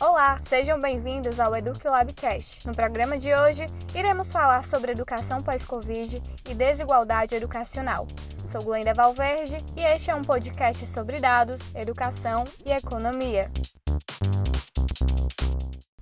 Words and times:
Olá, 0.00 0.40
sejam 0.48 0.80
bem-vindos 0.80 1.38
ao 1.38 1.54
EducLabcast. 1.54 2.66
No 2.66 2.74
programa 2.74 3.18
de 3.18 3.34
hoje, 3.34 3.66
iremos 3.94 4.32
falar 4.32 4.64
sobre 4.64 4.92
educação 4.92 5.42
pós-Covid 5.42 6.22
e 6.48 6.54
desigualdade 6.54 7.34
educacional. 7.34 8.08
Sou 8.50 8.64
Glenda 8.64 8.94
Valverde 8.94 9.58
e 9.76 9.82
este 9.82 10.10
é 10.10 10.14
um 10.14 10.22
podcast 10.22 10.86
sobre 10.86 11.20
dados, 11.20 11.60
educação 11.74 12.44
e 12.64 12.72
economia. 12.72 13.50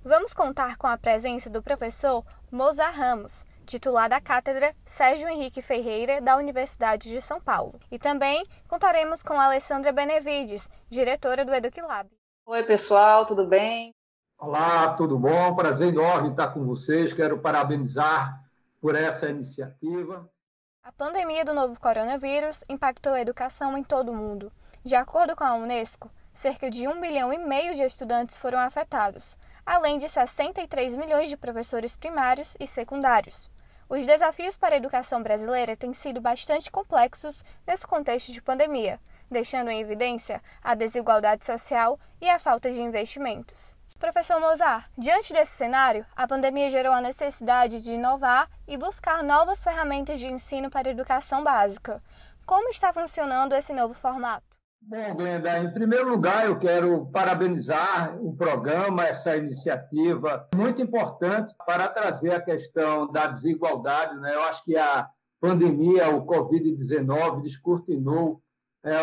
Vamos 0.01 0.33
contar 0.33 0.77
com 0.77 0.87
a 0.87 0.97
presença 0.97 1.49
do 1.49 1.61
professor 1.61 2.23
Mozart 2.49 2.95
Ramos, 2.95 3.45
titular 3.65 4.07
da 4.07 4.21
cátedra 4.21 4.73
Sérgio 4.85 5.27
Henrique 5.27 5.61
Ferreira, 5.61 6.21
da 6.21 6.37
Universidade 6.37 7.09
de 7.09 7.21
São 7.21 7.41
Paulo. 7.41 7.77
E 7.91 7.99
também 7.99 8.45
contaremos 8.65 9.21
com 9.21 9.37
Alessandra 9.37 9.91
Benevides, 9.91 10.69
diretora 10.89 11.43
do 11.43 11.53
EducLab. 11.53 12.09
Oi, 12.51 12.63
pessoal, 12.63 13.27
tudo 13.27 13.45
bem? 13.45 13.93
Olá, 14.35 14.95
tudo 14.95 15.19
bom? 15.19 15.55
Prazer 15.55 15.89
enorme 15.89 16.31
estar 16.31 16.47
com 16.47 16.65
vocês. 16.65 17.13
Quero 17.13 17.37
parabenizar 17.37 18.43
por 18.81 18.95
essa 18.95 19.29
iniciativa. 19.29 20.27
A 20.81 20.91
pandemia 20.91 21.45
do 21.45 21.53
novo 21.53 21.79
coronavírus 21.79 22.63
impactou 22.67 23.13
a 23.13 23.21
educação 23.21 23.77
em 23.77 23.83
todo 23.83 24.11
o 24.11 24.15
mundo. 24.15 24.51
De 24.83 24.95
acordo 24.95 25.35
com 25.35 25.43
a 25.43 25.53
Unesco, 25.53 26.09
cerca 26.33 26.71
de 26.71 26.87
1 26.87 26.99
bilhão 26.99 27.31
e 27.31 27.37
meio 27.37 27.75
de 27.75 27.83
estudantes 27.83 28.35
foram 28.35 28.57
afetados, 28.57 29.37
além 29.63 29.99
de 29.99 30.09
63 30.09 30.95
milhões 30.95 31.29
de 31.29 31.37
professores 31.37 31.95
primários 31.95 32.57
e 32.59 32.65
secundários. 32.65 33.47
Os 33.87 34.03
desafios 34.07 34.57
para 34.57 34.73
a 34.73 34.77
educação 34.77 35.21
brasileira 35.21 35.77
têm 35.77 35.93
sido 35.93 36.19
bastante 36.19 36.71
complexos 36.71 37.43
nesse 37.67 37.85
contexto 37.85 38.31
de 38.31 38.41
pandemia, 38.41 38.99
deixando 39.29 39.69
em 39.69 39.79
evidência 39.79 40.41
a 40.63 40.73
desigualdade 40.75 41.45
social 41.45 41.99
e 42.21 42.29
a 42.29 42.39
falta 42.39 42.71
de 42.71 42.81
investimentos. 42.81 43.75
Professor 43.99 44.39
Mozart, 44.39 44.85
diante 44.97 45.33
desse 45.33 45.51
cenário, 45.51 46.05
a 46.15 46.25
pandemia 46.25 46.71
gerou 46.71 46.93
a 46.93 47.01
necessidade 47.01 47.81
de 47.81 47.91
inovar 47.91 48.49
e 48.65 48.77
buscar 48.77 49.21
novas 49.21 49.61
ferramentas 49.61 50.19
de 50.21 50.27
ensino 50.27 50.69
para 50.69 50.87
a 50.87 50.91
educação 50.91 51.43
básica. 51.43 52.01
Como 52.45 52.69
está 52.69 52.93
funcionando 52.93 53.53
esse 53.53 53.73
novo 53.73 53.93
formato? 53.93 54.49
Bom, 54.81 55.15
Glenda, 55.15 55.59
em 55.59 55.73
primeiro 55.73 56.09
lugar, 56.09 56.45
eu 56.45 56.57
quero 56.57 57.07
parabenizar 57.07 58.17
o 58.21 58.33
programa, 58.35 59.05
essa 59.05 59.35
iniciativa 59.35 60.47
muito 60.55 60.81
importante 60.81 61.53
para 61.67 61.89
trazer 61.89 62.33
a 62.33 62.41
questão 62.41 63.11
da 63.11 63.27
desigualdade. 63.27 64.17
Né? 64.17 64.33
Eu 64.33 64.43
acho 64.43 64.63
que 64.63 64.77
a 64.77 65.09
pandemia, 65.41 66.09
o 66.09 66.25
Covid-19, 66.25 67.41
descortinou 67.41 68.41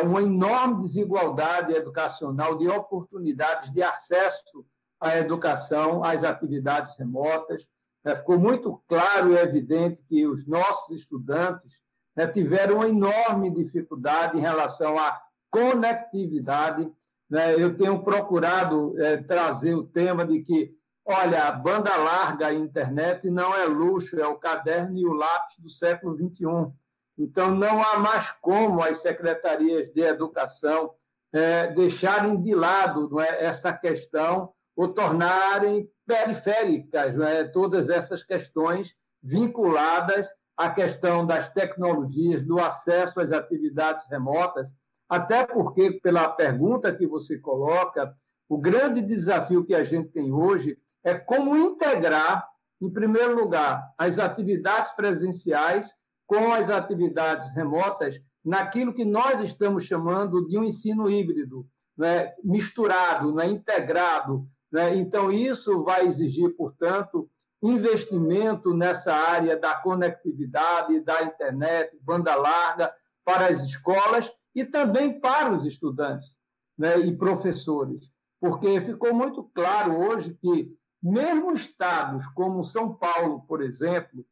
uma 0.05 0.23
enorme 0.23 0.83
desigualdade 0.83 1.75
educacional 1.75 2.57
de 2.57 2.69
oportunidades 2.69 3.71
de 3.73 3.83
acesso 3.83 4.65
à 5.01 5.17
educação, 5.19 6.03
às 6.03 6.25
atividades 6.25 6.97
remotas. 6.97 7.69
É, 8.05 8.15
ficou 8.15 8.39
muito 8.39 8.81
claro 8.89 9.33
e 9.33 9.37
evidente 9.37 10.03
que 10.05 10.27
os 10.27 10.47
nossos 10.47 10.97
estudantes 10.97 11.83
né, 12.15 12.27
tiveram 12.27 12.77
uma 12.77 12.89
enorme 12.89 13.51
dificuldade 13.51 14.39
em 14.39 14.41
relação 14.41 14.97
à 14.97 15.21
conectividade. 15.51 16.91
Né? 17.29 17.61
Eu 17.61 17.77
tenho 17.77 18.03
procurado 18.03 18.95
é, 19.03 19.19
trazer 19.19 19.75
o 19.75 19.85
tema 19.85 20.25
de 20.25 20.41
que, 20.41 20.73
olha, 21.05 21.49
a 21.49 21.53
banda 21.53 21.95
larga, 21.97 22.47
a 22.47 22.55
internet 22.55 23.29
não 23.29 23.55
é 23.55 23.67
luxo, 23.67 24.19
é 24.19 24.27
o 24.27 24.37
caderno 24.37 24.97
e 24.97 25.05
o 25.05 25.13
lápis 25.13 25.59
do 25.59 25.69
século 25.69 26.17
XXI 26.17 26.73
então, 27.19 27.55
não 27.55 27.83
há 27.83 27.99
mais 27.99 28.31
como 28.41 28.83
as 28.83 28.99
secretarias 28.99 29.89
de 29.93 30.03
educação 30.03 30.93
é, 31.33 31.69
deixarem 31.69 32.41
de 32.41 32.55
lado 32.55 33.21
é, 33.21 33.45
essa 33.45 33.73
questão 33.73 34.53
ou 34.77 34.89
tornarem 34.89 35.89
periféricas 36.07 37.19
é, 37.19 37.45
todas 37.45 37.89
essas 37.89 38.23
questões 38.23 38.95
vinculadas 39.23 40.29
à 40.57 40.71
questão 40.71 41.27
das 41.27 41.49
tecnologias, 41.49 42.43
do 42.43 42.59
acesso 42.59 43.21
às 43.21 43.33
atividades 43.33 44.07
remotas, 44.09 44.75
até 45.09 45.47
porque, 45.47 45.93
pela 45.93 46.29
pergunta 46.29 46.95
que 46.95 47.07
você 47.07 47.39
coloca, 47.39 48.15
o 48.49 48.59
grande 48.59 49.01
desafio 49.01 49.65
que 49.65 49.75
a 49.75 49.85
gente 49.85 50.11
tem 50.11 50.33
hoje 50.33 50.79
é 51.03 51.15
como 51.15 51.57
integrar, 51.57 52.47
em 52.81 52.91
primeiro 52.91 53.35
lugar, 53.35 53.83
as 53.97 54.19
atividades 54.19 54.93
presenciais 54.93 55.95
com 56.27 56.53
as 56.53 56.69
atividades 56.71 57.55
remotas 57.55 58.21
naquilo 58.45 58.93
que 58.95 59.05
nós 59.05 59.41
estamos 59.41 59.85
chamando 59.85 60.47
de 60.47 60.59
um 60.59 60.65
ensino 60.65 61.11
híbrido, 61.11 61.67
né? 61.97 62.33
misturado, 62.43 63.33
né? 63.35 63.47
integrado. 63.47 64.47
Né? 64.71 64.97
Então, 64.97 65.31
isso 65.33 65.83
vai 65.83 66.07
exigir, 66.07 66.55
portanto, 66.57 67.29
investimento 67.63 68.75
nessa 68.75 69.13
área 69.13 69.57
da 69.57 69.75
conectividade, 69.75 71.01
da 71.01 71.23
internet, 71.23 71.99
banda 72.03 72.35
larga, 72.35 72.93
para 73.25 73.47
as 73.49 73.63
escolas 73.65 74.31
e 74.55 74.65
também 74.65 75.19
para 75.19 75.53
os 75.53 75.67
estudantes 75.67 76.37
né? 76.79 76.99
e 77.01 77.17
professores. 77.17 78.11
Porque 78.41 78.81
ficou 78.81 79.15
muito 79.15 79.43
claro 79.55 79.99
hoje 79.99 80.35
que, 80.35 80.73
mesmo 81.03 81.53
estados 81.53 82.27
como 82.29 82.63
São 82.63 82.95
Paulo, 82.95 83.45
por 83.49 83.63
exemplo, 83.63 84.25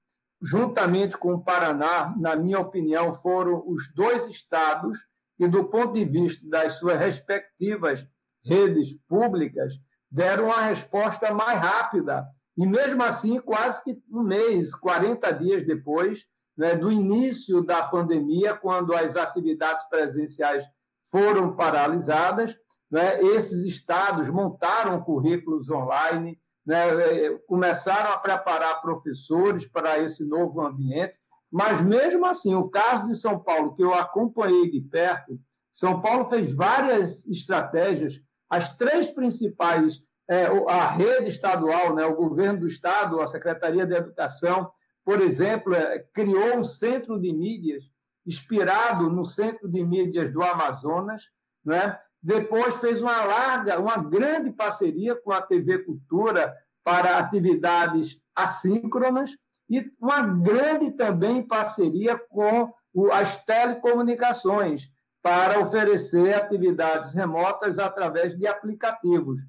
juntamente 0.45 1.17
com 1.17 1.35
o 1.35 1.43
Paraná, 1.43 2.15
na 2.19 2.37
minha 2.37 2.61
opinião, 2.61 3.15
foram 3.15 3.65
os 3.67 3.91
dois 3.95 4.27
estados 4.29 4.99
que, 5.39 5.49
do 5.49 5.65
ponto 5.65 5.95
de 5.95 6.05
vista 6.05 6.47
das 6.49 6.75
suas 6.75 6.99
respectivas 6.99 8.07
redes 8.45 8.93
públicas, 9.09 9.73
deram 10.11 10.47
uma 10.47 10.61
resposta 10.61 11.33
mais 11.33 11.59
rápida. 11.59 12.27
E, 12.57 12.67
mesmo 12.67 13.03
assim, 13.03 13.41
quase 13.41 13.83
que 13.83 13.99
um 14.13 14.23
mês, 14.23 14.75
40 14.75 15.33
dias 15.33 15.67
depois 15.67 16.27
né, 16.57 16.77
do 16.77 16.93
início 16.93 17.63
da 17.63 17.83
pandemia, 17.83 18.55
quando 18.55 18.95
as 18.95 19.17
atividades 19.17 19.83
presenciais 19.89 20.65
foram 21.11 21.57
paralisadas, 21.57 22.55
né, 22.91 23.21
esses 23.23 23.65
estados 23.65 24.29
montaram 24.29 25.01
currículos 25.01 25.71
online, 25.71 26.39
né, 26.67 26.89
é, 26.89 27.39
começaram 27.47 28.11
a 28.11 28.19
preparar 28.19 28.81
professores 28.81 29.67
para 29.67 29.99
esse 29.99 30.25
novo 30.25 30.61
ambiente, 30.61 31.19
mas 31.53 31.81
mesmo 31.81 32.27
assim, 32.27 32.55
o 32.55 32.69
caso 32.69 33.09
de 33.09 33.15
São 33.15 33.39
Paulo, 33.39 33.75
que 33.75 33.83
eu 33.83 33.95
acompanhei 33.95 34.71
de 34.71 34.81
perto, 34.81 35.39
São 35.71 36.01
Paulo 36.01 36.29
fez 36.29 36.53
várias 36.53 37.27
estratégias, 37.27 38.21
as 38.49 38.77
três 38.77 39.11
principais, 39.11 40.03
é, 40.29 40.47
a 40.69 40.89
rede 40.89 41.29
estadual, 41.29 41.95
né, 41.95 42.05
o 42.07 42.17
governo 42.17 42.61
do 42.61 42.67
estado, 42.67 43.21
a 43.21 43.27
Secretaria 43.27 43.87
de 43.87 43.95
Educação, 43.95 44.71
por 45.05 45.21
exemplo, 45.21 45.75
é, 45.75 45.99
criou 46.13 46.59
um 46.59 46.65
centro 46.65 47.21
de 47.21 47.33
mídias 47.33 47.93
inspirado 48.27 49.11
no 49.11 49.25
centro 49.25 49.69
de 49.69 49.85
mídias 49.85 50.33
do 50.33 50.43
Amazonas, 50.43 51.25
né? 51.65 51.99
Depois 52.25 52.77
fez 52.77 53.03
uma 53.03 53.23
larga, 53.23 53.79
uma 53.79 53.99
grande 53.99 54.51
parceria 54.51 55.15
com 55.15 55.31
a 55.31 55.43
TV 55.43 55.81
Cultura 55.81 56.57
para 56.83 57.19
atividades 57.19 58.19
assíncronas 58.35 59.37
e 59.69 59.93
uma 60.01 60.23
grande 60.23 60.91
também 60.93 61.43
parceria 61.43 62.19
com 62.31 62.73
as 63.13 63.45
telecomunicações 63.45 64.91
para 65.23 65.61
oferecer 65.61 66.35
atividades 66.35 67.13
remotas 67.13 67.79
através 67.79 68.35
de 68.35 68.47
aplicativos. 68.47 69.41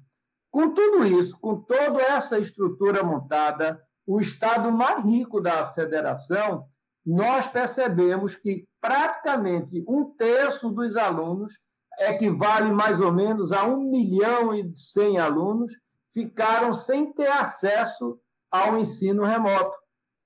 Com 0.50 0.74
tudo 0.74 1.06
isso, 1.06 1.38
com 1.38 1.56
toda 1.56 2.02
essa 2.02 2.38
estrutura 2.38 3.02
montada, 3.02 3.82
o 4.06 4.20
estado 4.20 4.70
mais 4.70 5.02
rico 5.02 5.40
da 5.40 5.72
federação, 5.72 6.66
nós 7.04 7.48
percebemos 7.48 8.36
que 8.36 8.68
praticamente 8.82 9.82
um 9.88 10.04
terço 10.04 10.70
dos 10.70 10.94
alunos 10.94 11.64
equivale 11.98 12.70
mais 12.72 13.00
ou 13.00 13.12
menos 13.12 13.52
a 13.52 13.64
1 13.64 13.90
milhão 13.90 14.54
e 14.54 14.74
100 14.74 15.18
alunos, 15.18 15.72
ficaram 16.12 16.72
sem 16.72 17.12
ter 17.12 17.28
acesso 17.28 18.18
ao 18.50 18.78
ensino 18.78 19.24
remoto. 19.24 19.76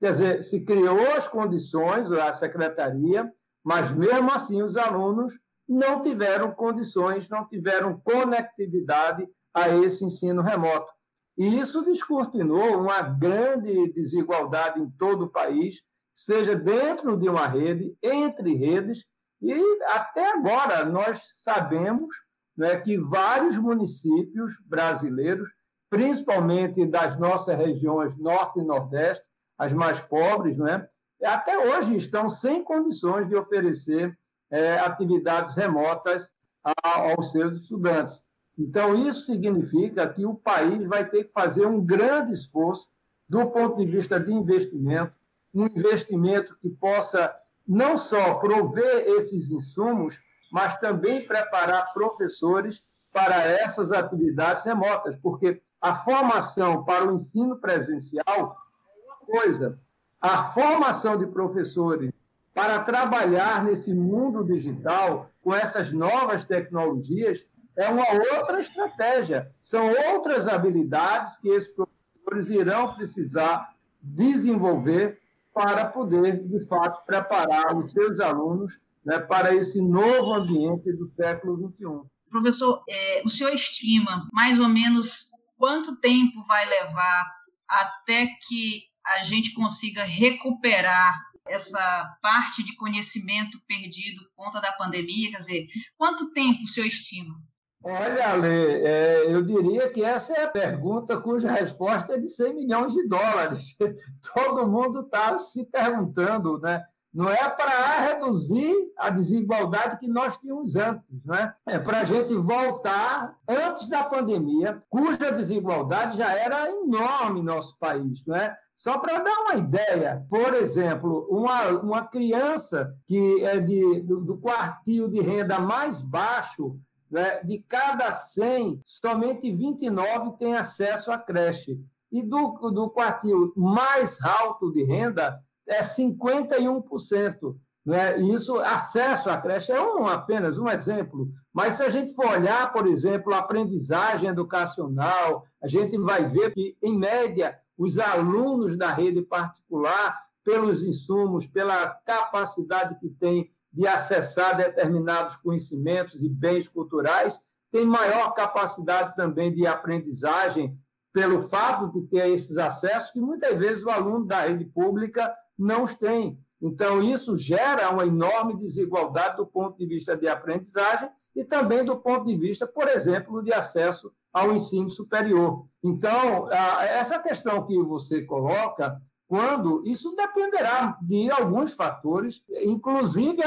Quer 0.01 0.13
dizer, 0.13 0.45
se 0.45 0.65
criou 0.65 1.01
as 1.17 1.29
condições, 1.29 2.11
a 2.13 2.33
secretaria, 2.33 3.31
mas 3.65 3.93
mesmo 3.93 4.33
assim 4.33 4.63
os 4.63 4.77
alunos 4.77 5.39
não 5.69 6.01
tiveram 6.01 6.53
condições, 6.53 7.29
não 7.29 7.47
tiveram 7.47 8.01
conectividade 8.01 9.29
a 9.55 9.69
esse 9.69 10.05
ensino 10.05 10.43
remoto. 10.43 10.93
E 11.37 11.59
isso 11.59 11.85
descortinou 11.85 12.81
uma 12.81 13.03
grande 13.03 13.93
desigualdade 13.93 14.81
em 14.81 14.91
todo 14.91 15.27
o 15.27 15.31
país, 15.31 15.83
seja 16.13 16.57
dentro 16.57 17.17
de 17.17 17.29
uma 17.29 17.47
rede, 17.47 17.97
entre 18.03 18.55
redes 18.55 19.07
e 19.41 19.83
até 19.85 20.33
agora 20.33 20.85
nós 20.85 21.23
sabemos 21.43 22.15
né, 22.57 22.77
que 22.79 22.99
vários 22.99 23.57
municípios 23.57 24.59
brasileiros, 24.67 25.51
principalmente 25.89 26.87
das 26.87 27.19
nossas 27.19 27.57
regiões 27.57 28.17
norte 28.17 28.61
e 28.61 28.65
nordeste, 28.65 29.29
as 29.59 29.73
mais 29.73 30.01
pobres, 30.01 30.59
né, 30.59 30.87
até 31.23 31.59
hoje 31.59 31.97
estão 31.97 32.29
sem 32.29 32.63
condições 32.63 33.29
de 33.29 33.37
oferecer 33.37 34.17
é, 34.51 34.79
atividades 34.79 35.55
remotas 35.55 36.31
a, 36.65 37.13
aos 37.13 37.33
seus 37.33 37.57
estudantes. 37.57 38.23
Então, 38.59 38.95
isso 38.95 39.23
significa 39.23 40.07
que 40.09 40.27
o 40.27 40.35
país 40.35 40.87
vai 40.87 41.09
ter 41.09 41.25
que 41.25 41.33
fazer 41.33 41.67
um 41.67 41.83
grande 41.83 42.35
esforço 42.35 42.89
do 43.29 43.47
ponto 43.51 43.77
de 43.77 43.87
vista 43.87 44.19
de 44.19 44.33
investimento, 44.33 45.15
um 45.55 45.67
investimento 45.67 46.57
que 46.61 46.69
possa 46.69 47.35
não 47.67 47.97
só 47.97 48.35
prover 48.35 49.05
esses 49.07 49.51
insumos, 49.51 50.21
mas 50.53 50.79
também 50.79 51.27
preparar 51.27 51.93
professores 51.93 52.83
para 53.13 53.37
essas 53.37 53.93
atividades 53.93 54.65
remotas, 54.65 55.17
porque 55.17 55.61
a 55.81 55.95
formação 55.95 56.85
para 56.85 57.07
o 57.07 57.15
ensino 57.15 57.57
presencial 57.57 58.27
é 58.29 59.07
uma 59.07 59.41
coisa, 59.41 59.79
a 60.21 60.45
formação 60.53 61.17
de 61.17 61.27
professores 61.27 62.13
para 62.53 62.81
trabalhar 62.81 63.65
nesse 63.65 63.95
mundo 63.95 64.45
digital 64.45 65.31
com 65.43 65.55
essas 65.55 65.93
novas 65.93 66.45
tecnologias 66.45 67.47
é 67.77 67.89
uma 67.89 68.05
outra 68.37 68.61
estratégia, 68.61 69.51
são 69.63 69.91
outras 70.13 70.47
habilidades 70.47 71.39
que 71.39 71.49
esses 71.49 71.73
professores 71.73 72.51
irão 72.51 72.95
precisar 72.95 73.75
desenvolver 74.03 75.21
para 75.63 75.85
poder, 75.85 76.49
de 76.49 76.67
fato, 76.67 77.05
preparar 77.05 77.77
os 77.77 77.93
seus 77.93 78.19
alunos 78.19 78.81
né, 79.05 79.19
para 79.19 79.55
esse 79.55 79.81
novo 79.83 80.33
ambiente 80.33 80.91
do 80.93 81.13
século 81.15 81.69
XXI. 81.71 81.85
Professor, 82.31 82.83
é, 82.89 83.23
o 83.27 83.29
senhor 83.29 83.53
estima 83.53 84.27
mais 84.33 84.59
ou 84.59 84.69
menos 84.69 85.31
quanto 85.59 86.01
tempo 86.01 86.43
vai 86.47 86.67
levar 86.67 87.31
até 87.69 88.27
que 88.49 88.85
a 89.05 89.23
gente 89.23 89.53
consiga 89.53 90.03
recuperar 90.03 91.21
essa 91.47 92.17
parte 92.23 92.63
de 92.63 92.75
conhecimento 92.77 93.61
perdido 93.67 94.23
por 94.35 94.45
conta 94.45 94.61
da 94.61 94.73
pandemia? 94.73 95.31
Quer 95.31 95.37
dizer, 95.37 95.67
quanto 95.99 96.33
tempo 96.33 96.63
o 96.63 96.69
senhor 96.69 96.87
estima? 96.87 97.35
Olha, 97.83 98.33
Ale, 98.33 98.85
é, 98.85 99.35
eu 99.35 99.43
diria 99.43 99.89
que 99.89 100.05
essa 100.05 100.35
é 100.35 100.45
a 100.45 100.51
pergunta 100.51 101.21
cuja 101.21 101.51
resposta 101.51 102.15
é 102.15 102.19
de 102.19 102.29
100 102.29 102.55
milhões 102.55 102.93
de 102.93 103.09
dólares. 103.09 103.75
Todo 104.35 104.69
mundo 104.69 105.01
está 105.01 105.39
se 105.39 105.65
perguntando, 105.65 106.61
né? 106.61 106.85
Não 107.13 107.29
é 107.29 107.49
para 107.49 108.03
reduzir 108.03 108.73
a 108.97 109.11
desigualdade 109.11 109.99
que 109.99 110.07
nós 110.07 110.39
tínhamos 110.39 110.77
antes, 110.77 111.25
né? 111.25 111.53
é 111.67 111.77
para 111.77 112.03
a 112.03 112.05
gente 112.05 112.33
voltar 112.37 113.37
antes 113.49 113.89
da 113.89 114.05
pandemia, 114.05 114.81
cuja 114.89 115.33
desigualdade 115.33 116.19
já 116.19 116.33
era 116.33 116.71
enorme 116.71 117.41
no 117.41 117.55
nosso 117.55 117.77
país. 117.81 118.25
Né? 118.27 118.55
Só 118.77 118.97
para 118.99 119.19
dar 119.19 119.37
uma 119.41 119.57
ideia, 119.57 120.25
por 120.31 120.55
exemplo, 120.55 121.27
uma, 121.29 121.69
uma 121.81 122.07
criança 122.07 122.95
que 123.09 123.45
é 123.45 123.59
de, 123.59 124.03
do, 124.03 124.21
do 124.21 124.39
quartil 124.39 125.09
de 125.09 125.21
renda 125.21 125.59
mais 125.59 126.03
baixo, 126.03 126.79
né, 127.11 127.43
de 127.43 127.59
cada 127.59 128.13
100, 128.13 128.83
somente 128.85 129.51
29 129.51 130.39
têm 130.39 130.55
acesso 130.55 131.11
à 131.11 131.19
creche. 131.19 131.81
E 132.13 132.23
do, 132.23 132.53
do 132.71 132.91
quartil 132.91 133.53
mais 133.57 134.21
alto 134.23 134.73
de 134.73 134.85
renda, 134.85 135.41
é 135.67 135.83
51%. 135.83 137.57
Né? 137.85 138.21
E 138.21 138.33
isso, 138.35 138.59
acesso 138.61 139.31
à 139.31 139.37
creche, 139.37 139.73
é 139.73 139.81
um, 139.81 140.07
apenas 140.07 140.59
um 140.59 140.69
exemplo. 140.69 141.31
Mas 141.53 141.75
se 141.75 141.83
a 141.83 141.91
gente 141.91 142.15
for 142.15 142.27
olhar, 142.27 142.73
por 142.73 142.87
exemplo, 142.87 143.35
a 143.35 143.39
aprendizagem 143.39 144.29
educacional, 144.29 145.45
a 145.63 145.67
gente 145.67 145.97
vai 145.99 146.29
ver 146.29 146.53
que, 146.53 146.77
em 146.83 146.97
média, 146.97 147.59
os 147.77 147.99
alunos 147.99 148.77
da 148.77 148.93
rede 148.93 149.23
particular, 149.23 150.19
pelos 150.45 150.85
insumos, 150.85 151.47
pela 151.47 151.89
capacidade 152.05 152.99
que 152.99 153.09
tem 153.09 153.51
de 153.73 153.87
acessar 153.87 154.57
determinados 154.57 155.37
conhecimentos 155.37 156.23
e 156.23 156.29
bens 156.29 156.69
culturais, 156.69 157.41
têm 157.71 157.87
maior 157.87 158.35
capacidade 158.35 159.15
também 159.15 159.53
de 159.55 159.67
aprendizagem 159.67 160.77
pelo 161.13 161.49
fato 161.49 161.89
de 161.93 162.07
ter 162.07 162.29
esses 162.31 162.57
acessos 162.57 163.11
que 163.11 163.21
muitas 163.21 163.57
vezes 163.57 163.85
o 163.85 163.91
aluno 163.91 164.27
da 164.27 164.41
rede 164.41 164.65
pública 164.65 165.33
não 165.59 165.85
os 165.85 165.95
tem. 165.95 166.39
Então, 166.61 167.03
isso 167.03 167.37
gera 167.37 167.91
uma 167.91 168.07
enorme 168.07 168.57
desigualdade 168.57 169.37
do 169.37 169.47
ponto 169.47 169.79
de 169.79 169.87
vista 169.87 170.17
de 170.17 170.29
aprendizagem 170.29 171.09
e 171.35 171.45
também 171.45 171.85
do 171.85 171.97
ponto 171.97 172.27
de 172.27 172.37
vista, 172.37 172.67
por 172.67 172.89
exemplo, 172.89 173.43
de 173.43 173.53
acesso 173.53 174.13
ao 174.33 174.53
ensino 174.53 174.91
superior. 174.91 175.67
Então, 175.83 176.51
essa 176.51 177.19
questão 177.19 177.67
que 177.67 177.77
você 177.83 178.23
coloca, 178.23 179.01
quando 179.31 179.87
isso 179.87 180.17
dependerá 180.17 180.99
de 181.01 181.31
alguns 181.31 181.73
fatores, 181.73 182.43
inclusive 182.65 183.41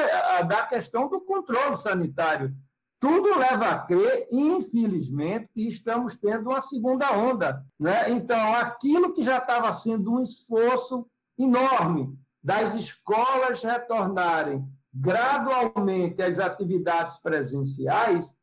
da 0.47 0.65
questão 0.65 1.09
do 1.09 1.19
controle 1.19 1.75
sanitário. 1.75 2.55
Tudo 3.01 3.37
leva 3.37 3.71
a 3.71 3.79
crer, 3.79 4.29
infelizmente, 4.31 5.49
que 5.53 5.67
estamos 5.67 6.15
tendo 6.17 6.51
uma 6.51 6.61
segunda 6.61 7.11
onda. 7.11 7.65
Né? 7.77 8.11
Então, 8.11 8.53
aquilo 8.53 9.11
que 9.11 9.23
já 9.23 9.39
estava 9.39 9.73
sendo 9.73 10.13
um 10.13 10.21
esforço 10.21 11.05
enorme 11.37 12.17
das 12.41 12.75
escolas 12.75 13.61
retornarem 13.61 14.65
gradualmente 14.93 16.23
às 16.23 16.39
atividades 16.39 17.17
presenciais, 17.17 18.33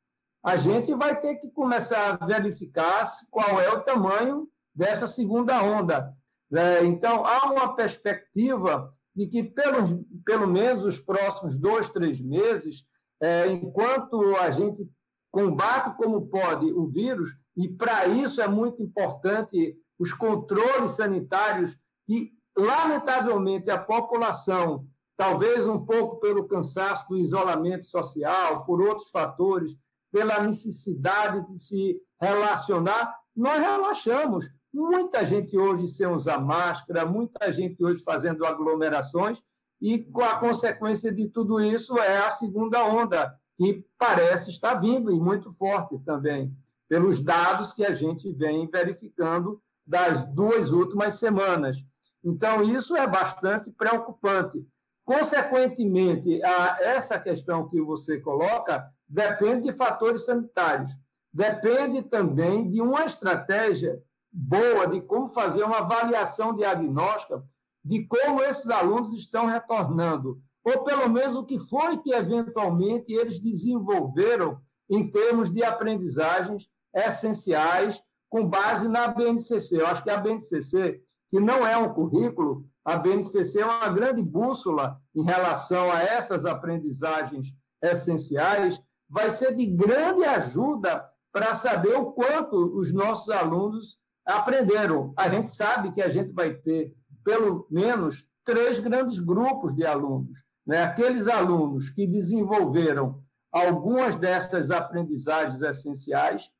a 0.45 0.59
gente 0.59 0.93
vai 0.93 1.19
ter 1.19 1.37
que 1.37 1.49
começar 1.49 2.19
a 2.21 2.27
verificar 2.27 3.11
qual 3.31 3.59
é 3.59 3.71
o 3.71 3.81
tamanho 3.81 4.47
dessa 4.75 5.07
segunda 5.07 5.63
onda. 5.63 6.15
É, 6.53 6.85
então, 6.85 7.25
há 7.25 7.53
uma 7.53 7.75
perspectiva 7.75 8.93
de 9.15 9.27
que, 9.27 9.43
pelo, 9.43 10.05
pelo 10.25 10.47
menos, 10.47 10.85
os 10.85 10.99
próximos 10.99 11.59
dois, 11.59 11.91
três 11.91 12.21
meses, 12.21 12.85
é, 13.21 13.47
enquanto 13.49 14.37
a 14.37 14.51
gente 14.51 14.89
combate 15.31 15.97
como 15.97 16.27
pode 16.27 16.67
o 16.73 16.87
vírus, 16.87 17.31
e 17.57 17.69
para 17.69 18.07
isso 18.07 18.41
é 18.41 18.49
muito 18.49 18.83
importante 18.83 19.77
os 19.99 20.13
controles 20.13 20.93
sanitários 20.93 21.79
que 22.07 22.33
lamentavelmente, 22.57 23.71
a 23.71 23.79
população, 23.79 24.87
talvez 25.17 25.67
um 25.67 25.85
pouco 25.85 26.21
pelo 26.21 26.47
cansaço 26.47 27.09
do 27.09 27.17
isolamento 27.17 27.87
social, 27.87 28.65
por 28.65 28.81
outros 28.81 29.11
fatores, 29.11 29.77
pela 30.13 30.43
necessidade 30.43 31.47
de 31.47 31.59
se 31.59 32.01
relacionar, 32.21 33.15
nós 33.35 33.61
relaxamos. 33.61 34.49
Muita 34.73 35.25
gente 35.27 35.59
hoje 35.59 35.89
sem 35.89 36.07
usar 36.07 36.39
máscara, 36.39 37.05
muita 37.05 37.51
gente 37.51 37.83
hoje 37.85 38.03
fazendo 38.03 38.47
aglomerações, 38.47 39.43
e 39.81 39.99
com 39.99 40.23
a 40.23 40.37
consequência 40.37 41.13
de 41.13 41.29
tudo 41.29 41.61
isso 41.61 41.99
é 41.99 42.19
a 42.19 42.31
segunda 42.31 42.85
onda, 42.85 43.35
que 43.57 43.85
parece 43.99 44.51
estar 44.51 44.75
vindo 44.75 45.11
e 45.11 45.19
muito 45.19 45.53
forte 45.55 45.99
também, 46.01 46.55
pelos 46.89 47.23
dados 47.23 47.73
que 47.73 47.85
a 47.85 47.93
gente 47.93 48.33
vem 48.33 48.69
verificando 48.69 49.61
das 49.87 50.25
duas 50.33 50.71
últimas 50.71 51.17
semanas. 51.17 51.85
Então, 52.23 52.63
isso 52.63 52.97
é 52.97 53.07
bastante 53.07 53.71
preocupante. 53.71 54.65
Consequentemente, 55.05 56.41
a 56.45 56.79
essa 56.81 57.19
questão 57.19 57.69
que 57.69 57.81
você 57.81 58.21
coloca 58.21 58.89
depende 59.09 59.71
de 59.71 59.77
fatores 59.77 60.25
sanitários, 60.25 60.93
depende 61.33 62.03
também 62.03 62.71
de 62.71 62.81
uma 62.81 63.05
estratégia 63.05 64.01
boa 64.33 64.87
de 64.87 65.01
como 65.01 65.29
fazer 65.29 65.65
uma 65.65 65.79
avaliação 65.79 66.55
diagnóstica 66.55 67.43
de 67.85 68.07
como 68.07 68.43
esses 68.43 68.69
alunos 68.69 69.13
estão 69.13 69.47
retornando, 69.47 70.41
ou 70.63 70.85
pelo 70.85 71.09
menos 71.09 71.35
o 71.35 71.45
que 71.45 71.59
foi 71.59 71.99
que 71.99 72.13
eventualmente 72.13 73.13
eles 73.13 73.39
desenvolveram 73.39 74.61
em 74.89 75.11
termos 75.11 75.51
de 75.51 75.65
aprendizagens 75.65 76.69
essenciais 76.95 78.03
com 78.29 78.47
base 78.47 78.87
na 78.87 79.09
BNCC. 79.09 79.81
Eu 79.81 79.87
acho 79.87 80.03
que 80.03 80.11
a 80.11 80.19
BNCC 80.19 81.01
que 81.31 81.39
não 81.39 81.67
é 81.67 81.77
um 81.77 81.95
currículo, 81.95 82.65
a 82.85 82.97
BNCC 82.97 83.61
é 83.61 83.65
uma 83.65 83.89
grande 83.89 84.21
bússola 84.21 85.01
em 85.15 85.23
relação 85.23 85.91
a 85.93 86.03
essas 86.03 86.45
aprendizagens 86.45 87.55
essenciais, 87.81 88.83
vai 89.09 89.31
ser 89.31 89.55
de 89.55 89.65
grande 89.65 90.25
ajuda 90.25 91.09
para 91.33 91.55
saber 91.55 91.97
o 91.97 92.13
quanto 92.13 92.77
os 92.77 92.93
nossos 92.93 93.31
alunos 93.31 93.97
aprenderam. 94.37 95.13
A 95.17 95.29
gente 95.29 95.55
sabe 95.55 95.93
que 95.93 96.03
a 96.03 96.09
gente 96.09 96.33
vai 96.33 96.55
ter, 96.55 96.95
pelo 97.25 97.67
menos, 97.71 98.27
três 98.45 98.79
grandes 98.79 99.19
grupos 99.19 99.75
de 99.75 99.85
alunos. 99.85 100.43
Né? 100.67 100.83
Aqueles 100.83 101.27
alunos 101.27 101.91
que 101.91 102.07
desenvolveram 102.07 103.23
algumas 103.53 104.15
dessas 104.17 104.71
aprendizagens 104.71 105.61
essenciais, 105.61 106.51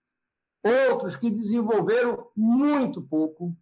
outros 0.63 1.17
que 1.17 1.31
desenvolveram 1.31 2.27
muito 2.37 3.01
pouco, 3.01 3.57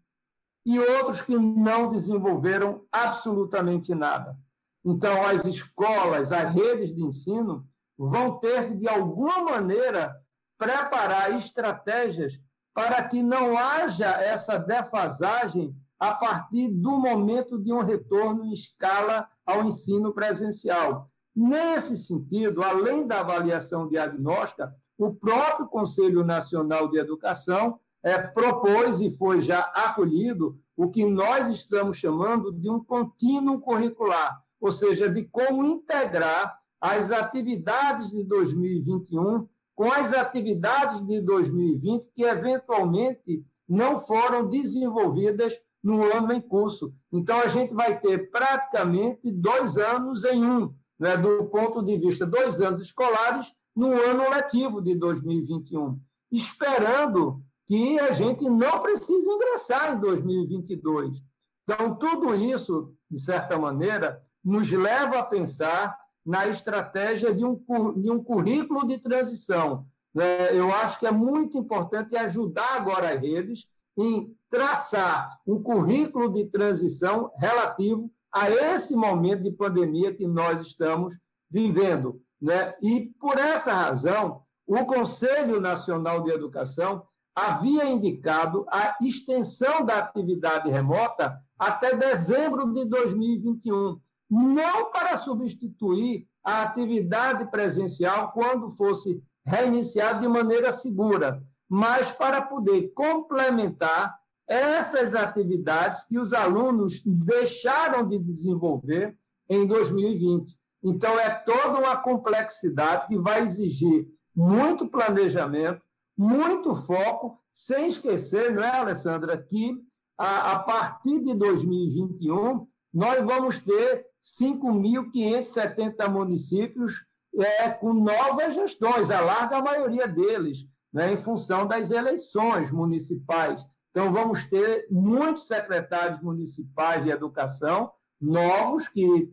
e 0.69 0.79
outros 0.79 1.23
que 1.23 1.35
não 1.35 1.89
desenvolveram 1.89 2.85
absolutamente 2.93 3.95
nada. 3.95 4.37
Então, 4.85 5.25
as 5.27 5.43
escolas, 5.47 6.31
as 6.31 6.53
redes 6.53 6.95
de 6.95 7.03
ensino 7.03 7.67
vão 7.97 8.39
ter, 8.39 8.77
de 8.77 8.87
alguma 8.87 9.43
maneira, 9.43 10.15
preparar 10.59 11.35
estratégias 11.37 12.39
para 12.79 13.03
que 13.03 13.25
não 13.25 13.59
haja 13.59 14.07
essa 14.07 14.57
defasagem 14.57 15.75
a 15.99 16.15
partir 16.15 16.69
do 16.69 16.97
momento 16.97 17.59
de 17.59 17.73
um 17.73 17.83
retorno 17.83 18.45
em 18.45 18.53
escala 18.53 19.29
ao 19.45 19.65
ensino 19.65 20.15
presencial. 20.15 21.11
Nesse 21.35 21.97
sentido, 21.97 22.63
além 22.63 23.05
da 23.05 23.19
avaliação 23.19 23.89
diagnóstica, 23.89 24.73
o 24.97 25.13
próprio 25.13 25.67
Conselho 25.67 26.25
Nacional 26.25 26.89
de 26.89 27.01
Educação 27.01 27.81
é, 28.01 28.17
propôs 28.17 29.01
e 29.01 29.11
foi 29.11 29.41
já 29.41 29.59
acolhido 29.75 30.57
o 30.77 30.89
que 30.89 31.05
nós 31.05 31.49
estamos 31.49 31.97
chamando 31.97 32.53
de 32.53 32.71
um 32.71 32.79
contínuo 32.79 33.59
curricular, 33.59 34.41
ou 34.61 34.71
seja, 34.71 35.11
de 35.11 35.25
como 35.25 35.65
integrar 35.65 36.57
as 36.81 37.11
atividades 37.11 38.11
de 38.11 38.23
2021 38.23 39.49
com 39.79 39.93
as 39.93 40.13
atividades 40.13 41.07
de 41.07 41.21
2020 41.21 42.11
que 42.13 42.25
eventualmente 42.25 43.47
não 43.69 44.01
foram 44.01 44.49
desenvolvidas 44.49 45.55
no 45.81 46.03
ano 46.03 46.33
em 46.33 46.41
curso. 46.41 46.93
Então, 47.13 47.39
a 47.39 47.47
gente 47.47 47.73
vai 47.73 47.97
ter 48.01 48.29
praticamente 48.29 49.31
dois 49.31 49.77
anos 49.77 50.25
em 50.25 50.45
um, 50.45 50.75
né, 50.99 51.17
do 51.17 51.45
ponto 51.45 51.81
de 51.81 51.97
vista 51.97 52.27
dois 52.27 52.61
anos 52.61 52.83
escolares 52.83 53.53
no 53.77 53.93
ano 53.93 54.29
letivo 54.29 54.83
de 54.83 54.97
2021, 54.97 55.97
esperando 56.33 57.41
que 57.69 58.01
a 58.01 58.11
gente 58.11 58.51
não 58.51 58.83
precise 58.83 59.31
ingressar 59.31 59.95
em 59.95 60.01
2022. 60.01 61.23
Então, 61.63 61.95
tudo 61.95 62.35
isso, 62.35 62.93
de 63.09 63.21
certa 63.21 63.57
maneira, 63.57 64.21
nos 64.45 64.69
leva 64.73 65.21
a 65.21 65.25
pensar 65.25 65.97
na 66.29 66.47
estratégia 66.47 67.35
de 67.35 67.43
um, 67.43 67.55
de 67.97 68.11
um 68.11 68.23
currículo 68.23 68.87
de 68.87 68.99
transição. 68.99 69.87
Né? 70.15 70.55
Eu 70.55 70.71
acho 70.75 70.99
que 70.99 71.07
é 71.07 71.11
muito 71.11 71.57
importante 71.57 72.15
ajudar 72.15 72.77
agora 72.77 73.15
as 73.15 73.19
redes 73.19 73.67
em 73.97 74.37
traçar 74.51 75.41
um 75.47 75.63
currículo 75.63 76.31
de 76.31 76.45
transição 76.45 77.33
relativo 77.39 78.11
a 78.31 78.51
esse 78.51 78.95
momento 78.95 79.43
de 79.43 79.51
pandemia 79.51 80.15
que 80.15 80.27
nós 80.27 80.61
estamos 80.61 81.17
vivendo. 81.51 82.21
Né? 82.39 82.75
E, 82.83 83.07
por 83.19 83.39
essa 83.39 83.73
razão, 83.73 84.43
o 84.67 84.85
Conselho 84.85 85.59
Nacional 85.63 86.23
de 86.23 86.31
Educação 86.31 87.05
havia 87.35 87.87
indicado 87.87 88.67
a 88.69 88.99
extensão 89.01 89.83
da 89.83 89.97
atividade 89.97 90.69
remota 90.69 91.41
até 91.59 91.97
dezembro 91.97 92.71
de 92.75 92.85
2021, 92.85 93.99
não 94.31 94.91
para 94.91 95.17
substituir 95.17 96.29
a 96.45 96.63
atividade 96.63 97.51
presencial 97.51 98.33
quando 98.33 98.71
fosse 98.71 99.23
reiniciada 99.45 100.21
de 100.21 100.29
maneira 100.29 100.73
segura, 100.73 101.43
mas 101.69 102.11
para 102.11 102.43
poder 102.43 102.93
complementar 102.95 104.19
essas 104.47 105.15
atividades 105.15 106.05
que 106.05 106.19
os 106.19 106.33
alunos 106.33 107.03
deixaram 107.05 108.07
de 108.07 108.19
desenvolver 108.19 109.17
em 109.49 109.67
2020. 109.67 110.59
Então, 110.83 111.19
é 111.19 111.31
toda 111.31 111.81
uma 111.81 111.97
complexidade 111.97 113.09
que 113.09 113.19
vai 113.19 113.45
exigir 113.45 114.07
muito 114.35 114.89
planejamento, 114.89 115.85
muito 116.17 116.75
foco, 116.75 117.39
sem 117.53 117.89
esquecer, 117.89 118.55
não 118.55 118.63
é, 118.63 118.71
Alessandra, 118.71 119.37
que 119.37 119.77
a, 120.17 120.53
a 120.53 120.59
partir 120.61 121.21
de 121.21 121.35
2021 121.35 122.67
nós 122.93 123.25
vamos 123.25 123.59
ter 123.61 124.07
5.570 124.41 126.09
municípios 126.09 127.05
é, 127.37 127.69
com 127.71 127.93
novas 127.93 128.55
gestões, 128.55 129.11
a 129.11 129.21
larga 129.21 129.63
maioria 129.63 130.09
deles, 130.09 130.67
né, 130.93 131.13
em 131.13 131.17
função 131.17 131.67
das 131.67 131.91
eleições 131.91 132.71
municipais. 132.71 133.69
Então, 133.91 134.13
vamos 134.13 134.47
ter 134.47 134.87
muitos 134.91 135.47
secretários 135.47 136.21
municipais 136.21 137.05
de 137.05 137.11
educação 137.11 137.91
novos, 138.21 138.89
que 138.89 139.29